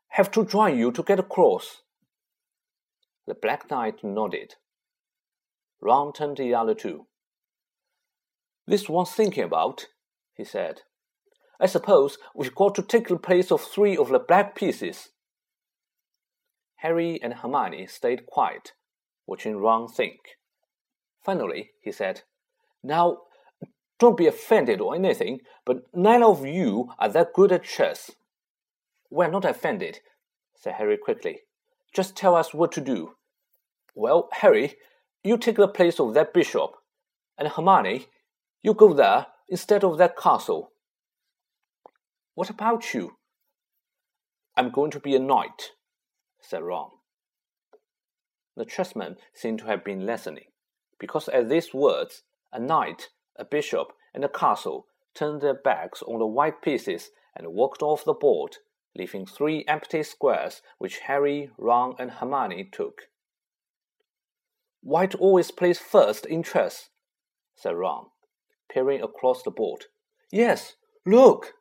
have 0.08 0.32
to 0.32 0.46
join 0.46 0.77
you 0.77 0.94
to 0.94 1.04
get 1.04 1.20
across? 1.20 1.82
The 3.25 3.34
Black 3.34 3.70
Knight 3.70 4.06
nodded. 4.06 4.56
Ron 5.82 6.13
turned 6.13 6.38
to 6.38 6.44
the 6.44 6.56
other 6.56 6.74
two. 6.74 7.08
This 8.66 8.88
one's 8.88 9.12
thinking 9.12 9.44
about, 9.44 9.88
he 10.34 10.46
said. 10.46 10.84
I 11.60 11.66
suppose 11.66 12.20
we've 12.34 12.56
got 12.56 12.74
to 12.75 12.82
take 12.82 13.10
the 13.10 13.18
place 13.18 13.51
of 13.51 13.60
three 13.60 13.98
of 13.98 14.08
the 14.08 14.20
black 14.20 14.56
pieces. 14.56 15.10
Harry 16.77 17.20
and 17.22 17.34
Hermione 17.34 17.86
stayed 17.88 18.27
quiet, 18.27 18.72
watching 19.25 19.58
Ron 19.58 19.89
think. 19.89 20.22
Finally, 21.22 21.72
he 21.82 21.92
said, 21.92 22.22
Now, 22.82 23.24
don't 24.00 24.16
be 24.16 24.27
offended 24.27 24.80
or 24.80 24.96
anything, 24.96 25.42
but 25.66 25.94
none 25.94 26.24
of 26.24 26.46
you 26.46 26.94
are 26.98 27.10
that 27.10 27.34
good 27.34 27.51
at 27.51 27.66
chess. 27.66 28.12
We're 29.10 29.30
not 29.30 29.46
offended, 29.46 30.00
said 30.56 30.76
Harry 30.76 30.98
quickly. 30.98 31.42
Just 31.94 32.16
tell 32.16 32.36
us 32.36 32.54
what 32.54 32.72
to 32.74 32.82
do. 32.82 33.16
Well, 33.96 34.30
Harry, 34.34 34.76
you 35.24 35.38
take 35.38 35.56
the 35.56 35.68
place 35.68 36.00
of 36.00 36.14
that 36.14 36.34
bishop, 36.34 36.72
and 37.38 37.48
Hermione, 37.48 38.08
you 38.62 38.74
go 38.74 38.94
there 38.94 39.28
instead 39.50 39.84
of 39.84 39.98
that 39.98 40.18
castle. 40.18 40.72
What 42.36 42.50
about 42.50 42.94
you? 42.94 43.18
I'm 44.56 44.72
going 44.72 44.92
to 44.92 45.00
be 45.00 45.16
a 45.16 45.20
knight, 45.20 45.72
said 46.42 46.64
Ron. 46.64 46.90
The 48.56 48.66
chessmen 48.66 49.18
seemed 49.34 49.60
to 49.60 49.66
have 49.66 49.84
been 49.84 50.06
listening, 50.06 50.46
because 51.00 51.30
at 51.30 51.50
these 51.50 51.74
words, 51.74 52.24
a 52.52 52.60
knight, 52.60 53.10
a 53.36 53.46
bishop, 53.46 53.94
and 54.14 54.26
a 54.26 54.30
castle 54.30 54.88
turned 55.14 55.42
their 55.42 55.54
backs 55.54 56.02
on 56.02 56.20
the 56.20 56.26
white 56.26 56.62
pieces 56.62 57.10
and 57.36 57.54
walked 57.54 57.82
off 57.82 58.04
the 58.04 58.14
board, 58.14 58.58
leaving 58.98 59.25
three 59.25 59.63
empty 59.68 60.04
squares 60.04 60.62
which 60.80 61.00
Harry, 61.00 61.51
Ron, 61.58 61.96
and 62.00 62.12
Hermione 62.12 62.70
took. 62.72 63.04
White 64.82 65.16
always 65.16 65.51
plays 65.51 65.80
first 65.80 66.25
in 66.25 66.44
chess, 66.44 66.89
said 67.56 67.75
Ron 67.75 68.08
peering 68.70 69.01
across 69.01 69.44
the 69.44 69.51
board. 69.51 69.86
Yes, 70.32 70.75
look! 71.06 71.54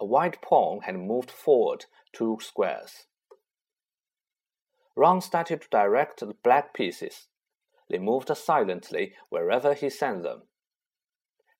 A 0.00 0.04
white 0.04 0.40
pawn 0.42 0.80
had 0.82 0.96
moved 0.96 1.30
forward 1.30 1.86
two 2.12 2.38
squares. 2.40 3.06
Ron 4.96 5.20
started 5.20 5.62
to 5.62 5.68
direct 5.70 6.20
the 6.20 6.34
black 6.42 6.74
pieces. 6.74 7.28
They 7.88 7.98
moved 7.98 8.30
silently 8.36 9.14
wherever 9.28 9.74
he 9.74 9.90
sent 9.90 10.22
them. 10.22 10.42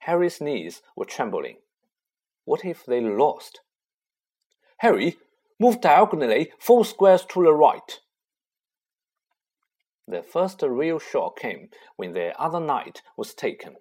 Harry's 0.00 0.40
knees 0.40 0.82
were 0.96 1.04
trembling. 1.04 1.56
What 2.44 2.64
if 2.64 2.84
they 2.84 3.00
lost? 3.00 3.60
Harry, 4.78 5.18
move 5.58 5.80
diagonally 5.80 6.52
four 6.58 6.84
squares 6.84 7.24
to 7.26 7.42
the 7.42 7.52
right. 7.52 8.00
The 10.06 10.22
first 10.22 10.62
real 10.62 10.98
shock 10.98 11.38
came 11.38 11.68
when 11.96 12.12
the 12.12 12.38
other 12.40 12.60
knight 12.60 13.02
was 13.16 13.34
taken. 13.34 13.76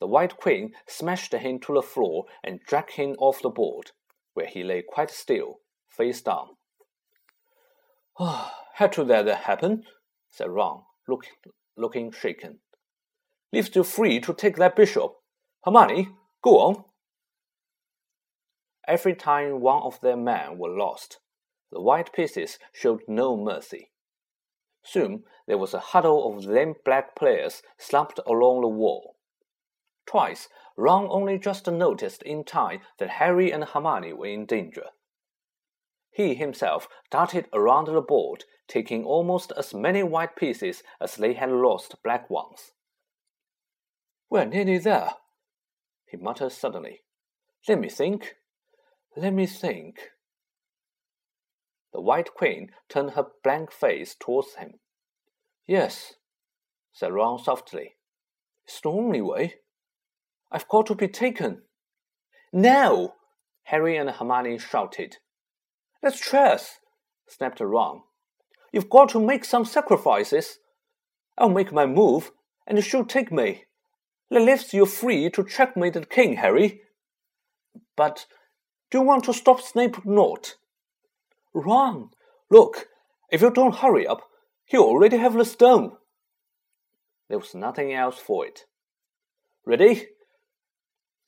The 0.00 0.06
white 0.06 0.36
queen 0.36 0.74
smashed 0.86 1.32
him 1.32 1.58
to 1.60 1.74
the 1.74 1.82
floor 1.82 2.26
and 2.44 2.60
dragged 2.60 2.92
him 2.92 3.16
off 3.18 3.42
the 3.42 3.48
board, 3.48 3.92
where 4.34 4.46
he 4.46 4.62
lay 4.62 4.82
quite 4.82 5.10
still, 5.10 5.60
face 5.88 6.20
down. 6.20 6.50
Oh, 8.18 8.50
to 8.92 9.02
let 9.02 9.24
that 9.24 9.44
happen, 9.44 9.84
said 10.30 10.50
Ron, 10.50 10.82
look, 11.08 11.26
looking 11.76 12.12
shaken. 12.12 12.60
leaves 13.52 13.74
you 13.74 13.84
free 13.84 14.20
to 14.20 14.34
take 14.34 14.56
that 14.56 14.76
bishop. 14.76 15.12
Hermione, 15.64 16.10
go 16.42 16.58
on. 16.58 16.84
Every 18.86 19.14
time 19.14 19.60
one 19.60 19.82
of 19.82 20.00
their 20.00 20.16
men 20.16 20.58
were 20.58 20.70
lost, 20.70 21.18
the 21.72 21.80
white 21.80 22.12
pieces 22.12 22.58
showed 22.72 23.02
no 23.08 23.36
mercy. 23.36 23.90
Soon 24.84 25.24
there 25.46 25.58
was 25.58 25.74
a 25.74 25.80
huddle 25.80 26.32
of 26.32 26.44
them 26.44 26.74
black 26.84 27.16
players 27.16 27.62
slumped 27.76 28.20
along 28.26 28.60
the 28.60 28.68
wall. 28.68 29.16
Twice, 30.06 30.48
Ron 30.76 31.08
only 31.10 31.38
just 31.38 31.66
noticed 31.66 32.22
in 32.22 32.44
time 32.44 32.80
that 32.98 33.10
Harry 33.10 33.50
and 33.50 33.64
Hermione 33.64 34.12
were 34.12 34.26
in 34.26 34.46
danger. 34.46 34.86
He 36.12 36.34
himself 36.34 36.86
darted 37.10 37.48
around 37.52 37.86
the 37.86 38.00
board, 38.00 38.44
taking 38.68 39.04
almost 39.04 39.52
as 39.56 39.74
many 39.74 40.02
white 40.02 40.36
pieces 40.36 40.82
as 41.00 41.16
they 41.16 41.34
had 41.34 41.50
lost 41.50 42.02
black 42.04 42.30
ones. 42.30 42.72
We're 44.30 44.44
nearly 44.44 44.78
there, 44.78 45.10
he 46.06 46.16
muttered 46.16 46.52
suddenly. 46.52 47.02
Let 47.68 47.80
me 47.80 47.88
think. 47.88 48.36
Let 49.16 49.32
me 49.32 49.46
think. 49.46 50.10
The 51.94 52.02
White 52.02 52.34
Queen 52.34 52.70
turned 52.90 53.12
her 53.12 53.28
blank 53.42 53.72
face 53.72 54.14
towards 54.14 54.56
him. 54.56 54.74
Yes, 55.66 56.14
said 56.92 57.12
Ron 57.12 57.38
softly. 57.38 57.96
It's 58.66 58.80
the 58.82 58.90
only 58.90 59.22
way. 59.22 59.54
I've 60.52 60.68
got 60.68 60.86
to 60.86 60.94
be 60.94 61.08
taken. 61.08 61.62
Now! 62.52 63.14
Harry 63.64 63.96
and 63.96 64.10
Hermione 64.10 64.58
shouted. 64.58 65.16
That's 66.02 66.20
chess, 66.20 66.78
snapped 67.26 67.60
Ron. 67.60 68.02
You've 68.70 68.90
got 68.90 69.08
to 69.10 69.20
make 69.20 69.44
some 69.46 69.64
sacrifices. 69.64 70.58
I'll 71.38 71.48
make 71.48 71.72
my 71.72 71.86
move, 71.86 72.32
and 72.66 72.84
she'll 72.84 73.06
take 73.06 73.32
me. 73.32 73.64
That 74.30 74.42
leaves 74.42 74.74
you 74.74 74.84
free 74.84 75.30
to 75.30 75.44
checkmate 75.44 75.94
the 75.94 76.04
king, 76.04 76.34
Harry. 76.34 76.82
But 77.96 78.26
you 78.96 79.02
want 79.02 79.24
to 79.24 79.34
stop 79.34 79.60
Snape 79.60 80.04
not? 80.06 80.54
Ron, 81.52 82.10
look, 82.50 82.88
if 83.30 83.42
you 83.42 83.50
don't 83.50 83.76
hurry 83.76 84.06
up, 84.06 84.22
he'll 84.64 84.82
already 84.82 85.18
have 85.18 85.34
the 85.34 85.44
stone. 85.44 85.96
There 87.28 87.38
was 87.38 87.54
nothing 87.54 87.92
else 87.92 88.18
for 88.18 88.46
it. 88.46 88.64
Ready? 89.64 90.08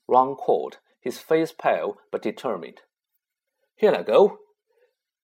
Ron 0.07 0.35
called, 0.35 0.79
his 1.01 1.19
face 1.19 1.53
pale 1.53 1.99
but 2.11 2.23
determined. 2.23 2.81
Here 3.77 3.95
I 3.95 4.03
go. 4.03 4.39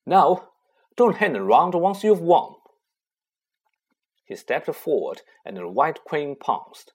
Now, 0.04 0.48
don't 0.96 1.16
hang 1.16 1.36
around 1.36 1.74
once 1.74 2.04
you've 2.04 2.20
won. 2.20 2.56
He 4.24 4.36
stepped 4.36 4.74
forward, 4.74 5.22
and 5.44 5.56
the 5.56 5.68
White 5.68 6.04
Queen 6.04 6.36
pounced. 6.36 6.92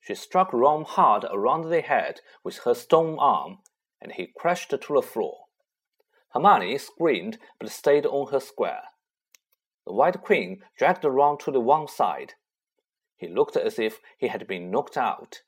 She 0.00 0.14
struck 0.14 0.52
Ron 0.52 0.84
hard 0.84 1.24
around 1.30 1.68
the 1.68 1.80
head 1.80 2.20
with 2.42 2.58
her 2.58 2.74
stone 2.74 3.16
arm, 3.18 3.58
and 4.04 4.12
he 4.12 4.26
crashed 4.36 4.70
to 4.70 4.76
the 4.76 5.02
floor. 5.02 5.46
Hermione 6.32 6.78
screamed 6.78 7.38
but 7.58 7.70
stayed 7.70 8.04
on 8.04 8.30
her 8.30 8.38
square. 8.38 8.82
The 9.86 9.94
White 9.94 10.20
Queen 10.20 10.62
dragged 10.78 11.04
Ron 11.04 11.38
to 11.38 11.50
the 11.50 11.60
one 11.60 11.88
side. 11.88 12.34
He 13.16 13.28
looked 13.28 13.56
as 13.56 13.78
if 13.78 14.00
he 14.18 14.28
had 14.28 14.46
been 14.46 14.70
knocked 14.70 14.96
out. 14.96 15.40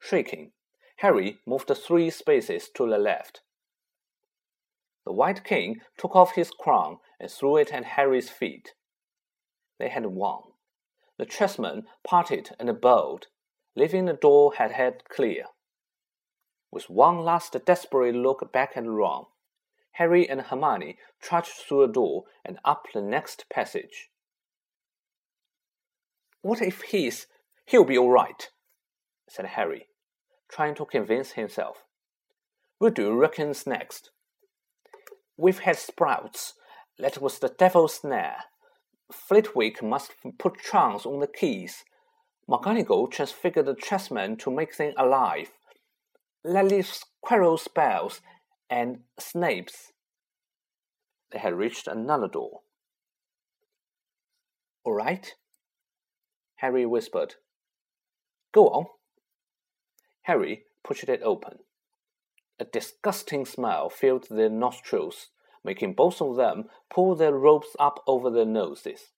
Shaking, 0.00 0.52
Harry 0.96 1.38
moved 1.46 1.70
three 1.76 2.10
spaces 2.10 2.68
to 2.74 2.88
the 2.88 2.98
left. 2.98 3.42
The 5.06 5.12
White 5.12 5.44
King 5.44 5.80
took 5.96 6.16
off 6.16 6.34
his 6.34 6.50
crown 6.50 6.98
and 7.18 7.30
threw 7.30 7.56
it 7.56 7.72
at 7.72 7.84
Harry's 7.84 8.28
feet. 8.28 8.74
They 9.78 9.88
had 9.88 10.06
won. 10.06 10.42
The 11.16 11.26
chessmen 11.26 11.84
parted 12.02 12.50
and 12.58 12.80
bowed, 12.80 13.26
leaving 13.76 14.06
the 14.06 14.14
door 14.14 14.54
had 14.56 14.72
head 14.72 15.04
clear. 15.08 15.44
With 16.72 16.88
one 16.88 17.20
last 17.20 17.56
desperate 17.66 18.14
look 18.14 18.52
back 18.52 18.72
at 18.76 18.86
Ron, 18.86 19.26
Harry 19.92 20.28
and 20.28 20.40
Hermione 20.40 20.98
trudged 21.20 21.52
through 21.52 21.86
the 21.86 21.92
door 21.92 22.24
and 22.44 22.58
up 22.64 22.86
the 22.92 23.02
next 23.02 23.46
passage. 23.50 24.10
What 26.42 26.62
if 26.62 26.82
he's. 26.82 27.26
He'll 27.66 27.84
be 27.84 27.98
all 27.98 28.10
right, 28.10 28.48
said 29.28 29.46
Harry, 29.46 29.86
trying 30.50 30.74
to 30.76 30.86
convince 30.86 31.32
himself. 31.32 31.84
What 32.78 32.94
do 32.94 33.02
you 33.02 33.14
reckon's 33.14 33.66
next? 33.66 34.10
We've 35.36 35.60
had 35.60 35.76
Sprout's. 35.76 36.54
That 36.98 37.20
was 37.20 37.38
the 37.38 37.48
devil's 37.48 37.94
snare. 37.94 38.44
Flitwick 39.12 39.82
must 39.82 40.12
put 40.38 40.62
charms 40.62 41.04
on 41.04 41.20
the 41.20 41.26
keys. 41.26 41.84
McGonagall 42.48 43.10
transfigured 43.10 43.66
the 43.66 43.74
chessmen 43.74 44.38
to 44.38 44.50
make 44.50 44.76
them 44.76 44.94
alive. 44.96 45.50
That 46.44 46.66
leaves 46.66 47.04
Quirrell 47.24 47.58
spells 47.58 48.20
and 48.68 49.00
Snape's. 49.18 49.92
They 51.32 51.38
had 51.38 51.54
reached 51.54 51.86
another 51.86 52.28
door. 52.28 52.60
All 54.84 54.94
right, 54.94 55.34
Harry 56.56 56.86
whispered. 56.86 57.34
Go 58.52 58.68
on. 58.68 58.86
Harry 60.22 60.64
pushed 60.82 61.08
it 61.08 61.22
open. 61.22 61.58
A 62.58 62.64
disgusting 62.64 63.44
smell 63.44 63.90
filled 63.90 64.26
their 64.28 64.50
nostrils 64.50 65.28
making 65.64 65.94
both 65.94 66.20
of 66.20 66.36
them 66.36 66.64
pull 66.90 67.14
their 67.14 67.34
robes 67.34 67.76
up 67.78 68.02
over 68.06 68.30
their 68.30 68.46
noses. 68.46 69.12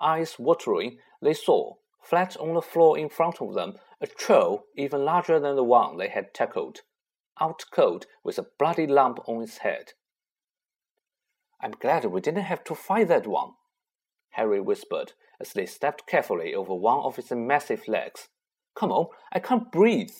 Eyes 0.00 0.36
watering, 0.38 0.98
they 1.20 1.34
saw, 1.34 1.74
flat 2.02 2.36
on 2.36 2.54
the 2.54 2.62
floor 2.62 2.98
in 2.98 3.08
front 3.08 3.40
of 3.40 3.54
them, 3.54 3.74
a 4.00 4.06
troll 4.06 4.64
even 4.76 5.04
larger 5.04 5.38
than 5.40 5.56
the 5.56 5.64
one 5.64 5.96
they 5.96 6.08
had 6.08 6.34
tackled, 6.34 6.80
out 7.40 7.64
cold 7.72 8.06
with 8.22 8.38
a 8.38 8.46
bloody 8.58 8.86
lump 8.86 9.18
on 9.26 9.42
its 9.42 9.58
head. 9.58 9.92
I'm 11.60 11.72
glad 11.72 12.04
we 12.04 12.20
didn't 12.20 12.42
have 12.42 12.64
to 12.64 12.74
fight 12.74 13.08
that 13.08 13.26
one, 13.26 13.52
Harry 14.30 14.60
whispered 14.60 15.12
as 15.40 15.52
they 15.52 15.66
stepped 15.66 16.06
carefully 16.06 16.54
over 16.54 16.74
one 16.74 17.00
of 17.00 17.18
its 17.18 17.30
massive 17.30 17.88
legs. 17.88 18.28
Come 18.74 18.92
on, 18.92 19.06
I 19.32 19.40
can't 19.40 19.72
breathe. 19.72 20.14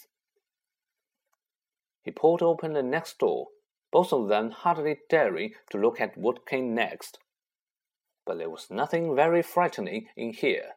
He 2.02 2.10
pulled 2.10 2.42
open 2.42 2.72
the 2.72 2.82
next 2.82 3.18
door 3.18 3.48
both 3.90 4.12
of 4.12 4.28
them 4.28 4.50
hardly 4.50 4.98
daring 5.08 5.54
to 5.70 5.78
look 5.78 6.00
at 6.00 6.16
what 6.16 6.46
came 6.46 6.74
next. 6.74 7.18
But 8.26 8.38
there 8.38 8.50
was 8.50 8.70
nothing 8.70 9.14
very 9.16 9.42
frightening 9.42 10.08
in 10.16 10.32
here. 10.32 10.72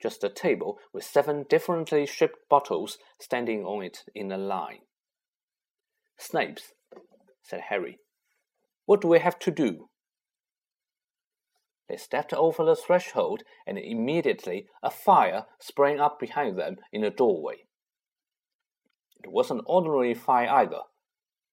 Just 0.00 0.22
a 0.22 0.28
table 0.28 0.78
with 0.92 1.04
seven 1.04 1.44
differently 1.48 2.06
shaped 2.06 2.48
bottles 2.48 2.98
standing 3.20 3.64
on 3.64 3.82
it 3.82 4.04
in 4.14 4.30
a 4.30 4.38
line. 4.38 4.82
Snape's, 6.16 6.72
said 7.42 7.62
Harry. 7.68 7.98
What 8.86 9.00
do 9.00 9.08
we 9.08 9.18
have 9.18 9.38
to 9.40 9.50
do? 9.50 9.88
They 11.88 11.96
stepped 11.96 12.34
over 12.34 12.64
the 12.64 12.76
threshold, 12.76 13.42
and 13.66 13.78
immediately 13.78 14.66
a 14.82 14.90
fire 14.90 15.46
sprang 15.58 16.00
up 16.00 16.20
behind 16.20 16.58
them 16.58 16.76
in 16.92 17.00
the 17.00 17.10
doorway. 17.10 17.64
It 19.24 19.30
wasn't 19.32 19.64
ordinary 19.66 20.14
fire 20.14 20.48
either. 20.48 20.82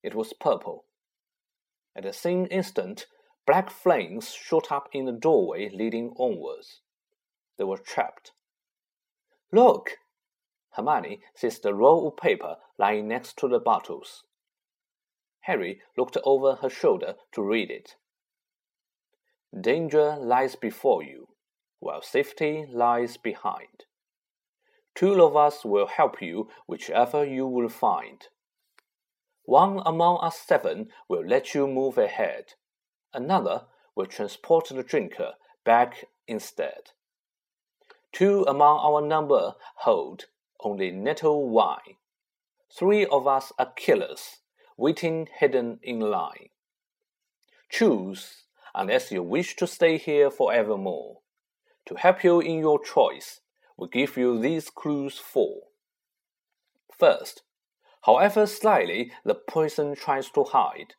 It 0.03 0.13
was 0.13 0.33
purple. 0.33 0.85
At 1.95 2.03
the 2.03 2.13
same 2.13 2.47
instant, 2.51 3.07
black 3.47 3.69
flames 3.69 4.33
shot 4.33 4.71
up 4.71 4.89
in 4.91 5.05
the 5.05 5.13
doorway 5.13 5.69
leading 5.73 6.13
onwards. 6.17 6.81
They 7.57 7.63
were 7.63 7.77
trapped. 7.77 8.33
Look! 9.55 9.99
Hermione 10.71 11.21
sees 11.33 11.59
the 11.59 11.73
roll 11.73 12.09
of 12.09 12.17
paper 12.17 12.57
lying 12.77 13.07
next 13.07 13.37
to 13.37 13.47
the 13.47 13.57
bottles. 13.57 14.25
Harry 15.43 15.79
looked 15.97 16.17
over 16.25 16.55
her 16.55 16.69
shoulder 16.69 17.15
to 17.31 17.41
read 17.41 17.71
it. 17.71 17.95
Danger 19.57 20.17
lies 20.17 20.57
before 20.57 21.03
you, 21.03 21.29
while 21.79 22.01
safety 22.01 22.65
lies 22.69 23.15
behind. 23.15 23.85
Two 24.93 25.23
of 25.23 25.37
us 25.37 25.63
will 25.63 25.87
help 25.87 26.21
you 26.21 26.49
whichever 26.65 27.23
you 27.23 27.47
will 27.47 27.69
find. 27.69 28.27
One 29.45 29.81
among 29.85 30.17
us 30.17 30.37
seven 30.37 30.89
will 31.07 31.25
let 31.25 31.55
you 31.55 31.65
move 31.65 31.97
ahead. 31.97 32.55
Another 33.13 33.67
will 33.95 34.07
transport 34.07 34.67
the 34.67 34.83
drinker 34.83 35.35
back 35.63 36.07
instead. 36.27 36.91
Two 38.15 38.45
among 38.47 38.79
our 38.79 39.01
number 39.01 39.55
hold 39.79 40.25
only 40.61 40.89
nettle 40.89 41.49
wine. 41.49 41.97
Three 42.71 43.05
of 43.05 43.27
us 43.27 43.51
are 43.59 43.73
killers, 43.75 44.37
waiting 44.77 45.27
hidden 45.37 45.79
in 45.83 45.99
line. 45.99 46.49
Choose, 47.69 48.45
unless 48.73 49.11
you 49.11 49.21
wish 49.21 49.57
to 49.57 49.67
stay 49.67 49.97
here 49.97 50.31
forevermore. 50.31 51.19
To 51.87 51.95
help 51.95 52.23
you 52.23 52.39
in 52.39 52.59
your 52.59 52.81
choice, 52.81 53.41
we 53.77 53.89
give 53.89 54.15
you 54.15 54.39
these 54.39 54.69
clues 54.69 55.19
four. 55.19 55.63
First, 56.97 57.43
However 58.05 58.45
slightly 58.45 59.11
the 59.23 59.33
poison 59.33 59.95
tries 59.95 60.29
to 60.29 60.43
hide, 60.43 60.93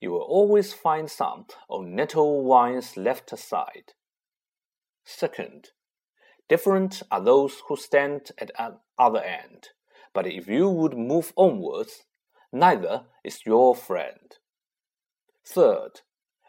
you 0.00 0.12
will 0.12 0.22
always 0.22 0.72
find 0.72 1.10
some 1.10 1.44
on 1.68 1.94
nettle 1.94 2.42
wine's 2.42 2.96
left 2.96 3.38
side. 3.38 3.92
Second, 5.04 5.72
Different 6.48 7.02
are 7.10 7.20
those 7.20 7.62
who 7.68 7.76
stand 7.76 8.32
at 8.38 8.48
the 8.56 8.78
other 8.98 9.22
end, 9.22 9.68
but 10.14 10.26
if 10.26 10.48
you 10.48 10.68
would 10.68 10.96
move 10.96 11.32
onwards, 11.36 12.04
neither 12.52 13.04
is 13.22 13.44
your 13.44 13.76
friend. 13.76 14.36
Third, 15.46 16.00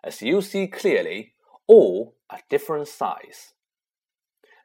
as 0.03 0.21
you 0.21 0.41
see 0.41 0.67
clearly, 0.67 1.33
all 1.67 2.15
are 2.29 2.39
different 2.49 2.87
size. 2.87 3.53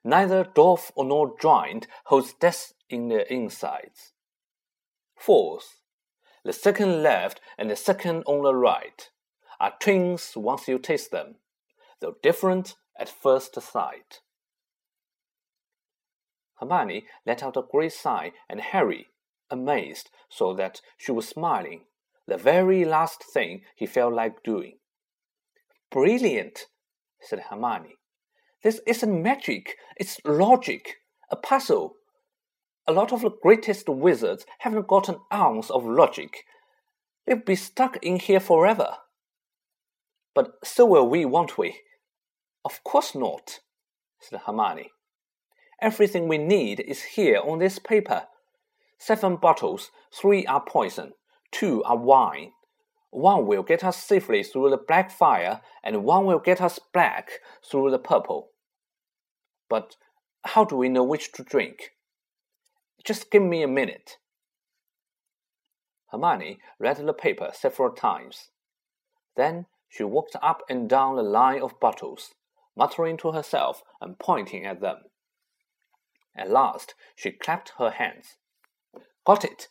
Neither 0.04 0.44
dwarf 0.44 0.92
nor 0.96 1.34
giant 1.40 1.86
holds 2.04 2.34
death 2.34 2.72
in 2.88 3.08
their 3.08 3.20
insides. 3.20 4.12
Fourth, 5.16 5.80
the 6.44 6.52
second 6.52 7.02
left 7.02 7.40
and 7.56 7.70
the 7.70 7.76
second 7.76 8.22
on 8.26 8.42
the 8.42 8.54
right 8.54 9.10
are 9.58 9.72
twins 9.80 10.32
once 10.36 10.68
you 10.68 10.78
taste 10.78 11.10
them, 11.10 11.36
though 12.00 12.16
different 12.22 12.74
at 12.98 13.08
first 13.08 13.60
sight. 13.60 14.20
Hermione 16.64 17.05
let 17.27 17.42
out 17.42 17.57
a 17.57 17.62
great 17.62 17.92
sigh, 17.92 18.33
and 18.48 18.61
Harry, 18.61 19.09
amazed, 19.50 20.11
saw 20.31 20.55
that 20.55 20.81
she 20.96 21.12
was 21.12 21.29
smiling, 21.29 21.83
the 22.27 22.38
very 22.38 22.85
last 22.85 23.22
thing 23.22 23.62
he 23.77 23.87
felt 23.87 24.14
like 24.14 24.42
doing. 24.42 24.79
Brilliant, 25.90 26.66
said 27.20 27.44
Hermione. 27.50 27.96
This 28.62 28.81
isn't 28.87 29.22
magic, 29.22 29.77
it's 29.96 30.18
logic, 30.24 30.96
a 31.31 31.37
puzzle. 31.37 31.96
A 32.87 32.92
lot 32.92 33.12
of 33.12 33.20
the 33.20 33.31
greatest 33.31 33.88
wizards 33.88 34.46
haven't 34.61 34.88
got 34.88 35.09
an 35.09 35.18
ounce 35.33 35.70
of 35.70 35.85
logic. 35.85 36.44
They'll 37.27 37.37
be 37.37 37.57
stuck 37.57 37.98
in 38.03 38.18
here 38.18 38.40
forever. 38.40 38.96
But 40.35 40.55
so 40.64 40.87
will 40.87 41.09
we, 41.09 41.27
won't 41.27 41.59
we? 41.59 41.81
Of 42.64 42.83
course 42.85 43.14
not, 43.14 43.61
said 44.18 44.40
Hermione. 44.46 44.90
Everything 45.80 46.28
we 46.28 46.38
need 46.38 46.80
is 46.80 47.02
here 47.02 47.40
on 47.44 47.58
this 47.58 47.78
paper. 47.78 48.24
Seven 48.98 49.37
bottles, 49.37 49.90
three 50.12 50.46
are 50.46 50.64
poison, 50.66 51.12
two 51.50 51.82
are 51.84 51.96
wine. 51.96 52.52
One 53.10 53.46
will 53.46 53.62
get 53.62 53.84
us 53.84 54.02
safely 54.02 54.42
through 54.42 54.70
the 54.70 54.76
black 54.76 55.10
fire, 55.10 55.60
and 55.82 56.04
one 56.04 56.26
will 56.26 56.38
get 56.38 56.60
us 56.60 56.80
black 56.92 57.30
through 57.68 57.90
the 57.90 57.98
purple. 57.98 58.50
But 59.68 59.96
how 60.44 60.64
do 60.64 60.76
we 60.76 60.88
know 60.88 61.04
which 61.04 61.32
to 61.32 61.42
drink? 61.42 61.90
Just 63.04 63.30
give 63.30 63.42
me 63.42 63.62
a 63.62 63.68
minute. 63.68 64.18
Hermione 66.10 66.58
read 66.78 66.96
the 66.96 67.12
paper 67.12 67.50
several 67.52 67.90
times. 67.90 68.50
Then 69.37 69.66
she 69.88 70.04
walked 70.04 70.37
up 70.42 70.62
and 70.68 70.88
down 70.88 71.16
the 71.16 71.22
line 71.22 71.60
of 71.60 71.78
bottles, 71.80 72.34
muttering 72.76 73.16
to 73.18 73.32
herself 73.32 73.82
and 74.00 74.18
pointing 74.18 74.64
at 74.64 74.80
them. 74.80 74.98
At 76.36 76.50
last, 76.50 76.94
she 77.14 77.30
clapped 77.30 77.72
her 77.78 77.90
hands. 77.90 78.36
Got 79.24 79.44
it, 79.44 79.68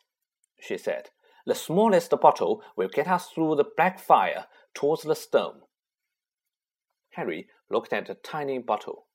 she 0.59 0.77
said. 0.77 1.09
The 1.45 1.55
smallest 1.55 2.09
bottle 2.21 2.63
will 2.75 2.87
get 2.87 3.07
us 3.07 3.27
through 3.27 3.55
the 3.55 3.65
black 3.75 3.99
fire 3.99 4.45
towards 4.73 5.03
the 5.03 5.15
stone. 5.15 5.61
Harry 7.11 7.47
looked 7.69 7.93
at 7.93 8.07
the 8.07 8.15
tiny 8.15 8.59
bottle. 8.59 9.07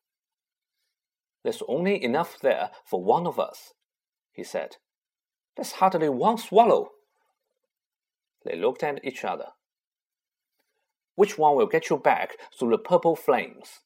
There's 1.42 1.62
only 1.66 2.02
enough 2.02 2.38
there 2.40 2.70
for 2.84 3.02
one 3.02 3.26
of 3.26 3.38
us, 3.38 3.72
he 4.32 4.44
said. 4.44 4.76
That's 5.56 5.72
hardly 5.72 6.08
one 6.08 6.38
swallow. 6.38 6.90
They 8.44 8.56
looked 8.56 8.82
at 8.82 9.04
each 9.04 9.24
other. 9.24 9.48
Which 11.14 11.38
one 11.38 11.56
will 11.56 11.66
get 11.66 11.90
you 11.90 11.96
back 11.96 12.36
through 12.56 12.70
the 12.70 12.78
purple 12.78 13.16
flames? 13.16 13.80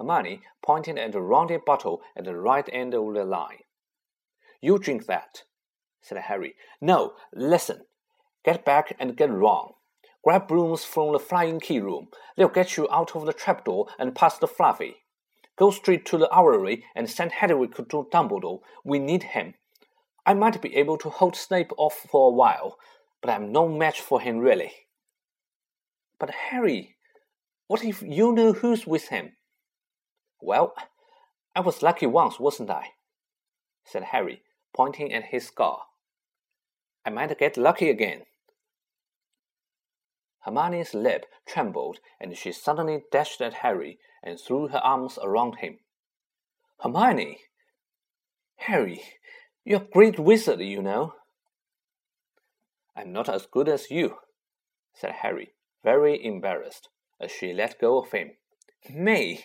Hermione 0.00 0.40
pointed 0.62 0.98
at 0.98 1.12
the 1.12 1.20
rounded 1.20 1.66
bottle 1.66 2.00
at 2.16 2.24
the 2.24 2.34
right 2.34 2.66
end 2.72 2.94
of 2.94 3.12
the 3.12 3.22
line. 3.22 3.64
You 4.62 4.78
drink 4.78 5.04
that, 5.04 5.42
said 6.00 6.16
Harry. 6.16 6.54
No, 6.80 7.12
listen. 7.34 7.82
Get 8.42 8.64
back 8.64 8.96
and 8.98 9.14
get 9.14 9.30
Ron. 9.30 9.74
Grab 10.24 10.48
brooms 10.48 10.84
from 10.84 11.12
the 11.12 11.18
flying 11.18 11.60
key 11.60 11.80
room. 11.80 12.08
They'll 12.36 12.48
get 12.48 12.78
you 12.78 12.88
out 12.90 13.14
of 13.14 13.26
the 13.26 13.34
trapdoor 13.34 13.88
and 13.98 14.14
past 14.14 14.40
the 14.40 14.48
Fluffy. 14.48 14.96
Go 15.56 15.70
straight 15.70 16.06
to 16.06 16.16
the 16.16 16.28
Owlery 16.32 16.84
and 16.94 17.08
send 17.08 17.32
Hedwig 17.32 17.74
to 17.74 17.82
Dumbledore. 17.84 18.60
We 18.82 18.98
need 18.98 19.22
him. 19.22 19.54
I 20.24 20.32
might 20.32 20.62
be 20.62 20.76
able 20.76 20.96
to 20.98 21.10
hold 21.10 21.36
Snape 21.36 21.72
off 21.76 22.06
for 22.10 22.28
a 22.28 22.34
while, 22.34 22.78
but 23.20 23.30
I'm 23.30 23.52
no 23.52 23.68
match 23.68 24.00
for 24.00 24.20
him 24.20 24.38
really. 24.38 24.72
But 26.18 26.30
Harry, 26.30 26.96
what 27.66 27.84
if 27.84 28.00
you 28.00 28.32
know 28.32 28.54
who's 28.54 28.86
with 28.86 29.08
him? 29.08 29.32
Well, 30.40 30.74
I 31.54 31.60
was 31.60 31.82
lucky 31.82 32.06
once, 32.06 32.40
wasn't 32.40 32.70
I? 32.70 32.92
said 33.84 34.04
Harry, 34.04 34.42
pointing 34.74 35.12
at 35.12 35.26
his 35.26 35.46
scar. 35.46 35.86
I 37.04 37.10
might 37.10 37.38
get 37.38 37.56
lucky 37.56 37.90
again. 37.90 38.22
Hermione's 40.40 40.94
lip 40.94 41.26
trembled, 41.46 41.98
and 42.18 42.36
she 42.36 42.52
suddenly 42.52 43.04
dashed 43.12 43.40
at 43.40 43.54
Harry 43.54 43.98
and 44.22 44.38
threw 44.38 44.68
her 44.68 44.78
arms 44.78 45.18
around 45.22 45.56
him. 45.56 45.78
Hermione! 46.82 47.40
Harry, 48.56 49.02
you're 49.64 49.82
a 49.82 49.92
great 49.92 50.18
wizard, 50.18 50.60
you 50.60 50.82
know. 50.82 51.14
I'm 52.96 53.12
not 53.12 53.28
as 53.28 53.46
good 53.46 53.68
as 53.68 53.90
you, 53.90 54.16
said 54.94 55.12
Harry, 55.22 55.52
very 55.82 56.22
embarrassed, 56.24 56.88
as 57.20 57.30
she 57.30 57.52
let 57.52 57.80
go 57.80 57.98
of 57.98 58.12
him. 58.12 58.32
Me, 58.88 59.44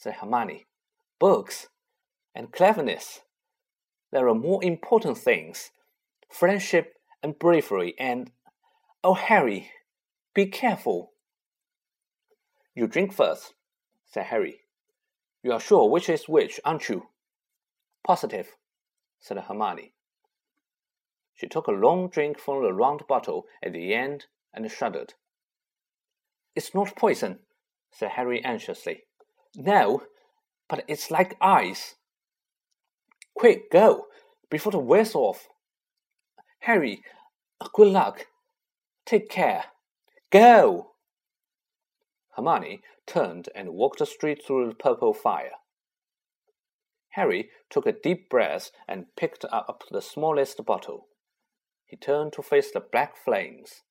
said 0.00 0.14
Hermione. 0.14 0.66
Books 1.18 1.68
and 2.34 2.50
cleverness. 2.50 3.20
There 4.10 4.28
are 4.28 4.34
more 4.34 4.64
important 4.64 5.18
things 5.18 5.70
friendship 6.28 6.94
and 7.22 7.38
bravery 7.38 7.94
and. 7.98 8.32
Oh, 9.04 9.14
Harry, 9.14 9.70
be 10.34 10.46
careful. 10.46 11.12
You 12.74 12.86
drink 12.86 13.12
first, 13.12 13.54
said 14.06 14.26
Harry. 14.26 14.60
You 15.42 15.52
are 15.52 15.60
sure 15.60 15.88
which 15.88 16.08
is 16.08 16.28
which, 16.28 16.60
aren't 16.64 16.88
you? 16.88 17.08
Positive, 18.04 18.56
said 19.18 19.38
Hermione. 19.38 19.92
She 21.34 21.46
took 21.46 21.66
a 21.66 21.72
long 21.72 22.08
drink 22.08 22.38
from 22.38 22.62
the 22.62 22.72
round 22.72 23.06
bottle 23.06 23.46
at 23.62 23.72
the 23.72 23.94
end 23.94 24.26
and 24.52 24.70
shuddered. 24.70 25.14
It's 26.54 26.74
not 26.74 26.96
poison, 26.96 27.40
said 27.90 28.12
Harry 28.12 28.42
anxiously. 28.44 29.04
No, 29.56 30.02
but 30.68 30.84
it's 30.86 31.10
like 31.10 31.36
ice. 31.40 31.96
Quick, 33.34 33.70
go, 33.70 34.06
before 34.50 34.72
the 34.72 34.78
wears 34.78 35.14
off. 35.14 35.48
Harry, 36.60 37.02
good 37.72 37.88
luck. 37.88 38.26
Take 39.06 39.28
care. 39.28 39.64
Go! 40.30 40.92
Hermione 42.36 42.80
turned 43.06 43.48
and 43.54 43.70
walked 43.70 44.06
straight 44.06 44.44
through 44.44 44.68
the 44.68 44.74
purple 44.74 45.12
fire. 45.12 45.52
Harry 47.10 47.50
took 47.68 47.86
a 47.86 47.92
deep 47.92 48.30
breath 48.30 48.70
and 48.86 49.06
picked 49.16 49.44
up 49.50 49.82
the 49.90 50.00
smallest 50.00 50.64
bottle. 50.64 51.08
He 51.84 51.96
turned 51.96 52.32
to 52.34 52.42
face 52.42 52.70
the 52.70 52.80
black 52.80 53.16
flames. 53.16 53.82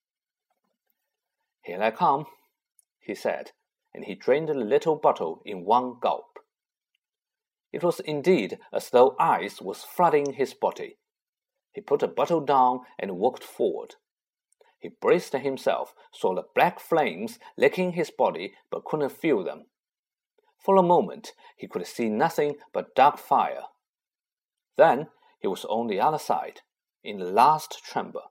Here 1.63 1.81
I 1.81 1.91
come, 1.91 2.25
he 3.01 3.13
said, 3.13 3.51
and 3.93 4.05
he 4.05 4.15
drained 4.15 4.49
the 4.49 4.53
little 4.53 4.95
bottle 4.95 5.41
in 5.45 5.65
one 5.65 5.95
gulp. 5.99 6.39
It 7.71 7.83
was 7.83 7.99
indeed 7.99 8.59
as 8.73 8.89
though 8.89 9.15
ice 9.19 9.61
was 9.61 9.83
flooding 9.83 10.33
his 10.33 10.53
body. 10.53 10.97
He 11.71 11.81
put 11.81 11.99
the 11.99 12.07
bottle 12.07 12.41
down 12.41 12.81
and 12.97 13.17
walked 13.17 13.43
forward. 13.43 13.95
He 14.79 14.89
braced 14.89 15.33
himself, 15.33 15.93
saw 16.13 16.33
the 16.33 16.45
black 16.55 16.79
flames 16.79 17.37
licking 17.57 17.91
his 17.91 18.11
body, 18.11 18.53
but 18.71 18.85
couldn't 18.85 19.11
feel 19.11 19.43
them. 19.43 19.65
For 20.57 20.75
a 20.75 20.83
moment, 20.83 21.33
he 21.55 21.67
could 21.67 21.85
see 21.85 22.09
nothing 22.09 22.55
but 22.73 22.95
dark 22.95 23.17
fire. 23.17 23.63
Then 24.77 25.07
he 25.39 25.47
was 25.47 25.65
on 25.65 25.87
the 25.87 25.99
other 25.99 26.17
side, 26.17 26.61
in 27.03 27.19
the 27.19 27.25
last 27.25 27.81
chamber. 27.83 28.21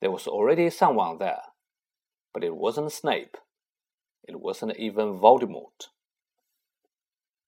There 0.00 0.10
was 0.10 0.26
already 0.26 0.68
someone 0.70 1.18
there. 1.18 1.42
But 2.34 2.44
it 2.44 2.56
wasn't 2.56 2.92
Snape. 2.92 3.36
It 4.28 4.40
wasn't 4.40 4.76
even 4.76 5.18
Voldemort. 5.18 5.88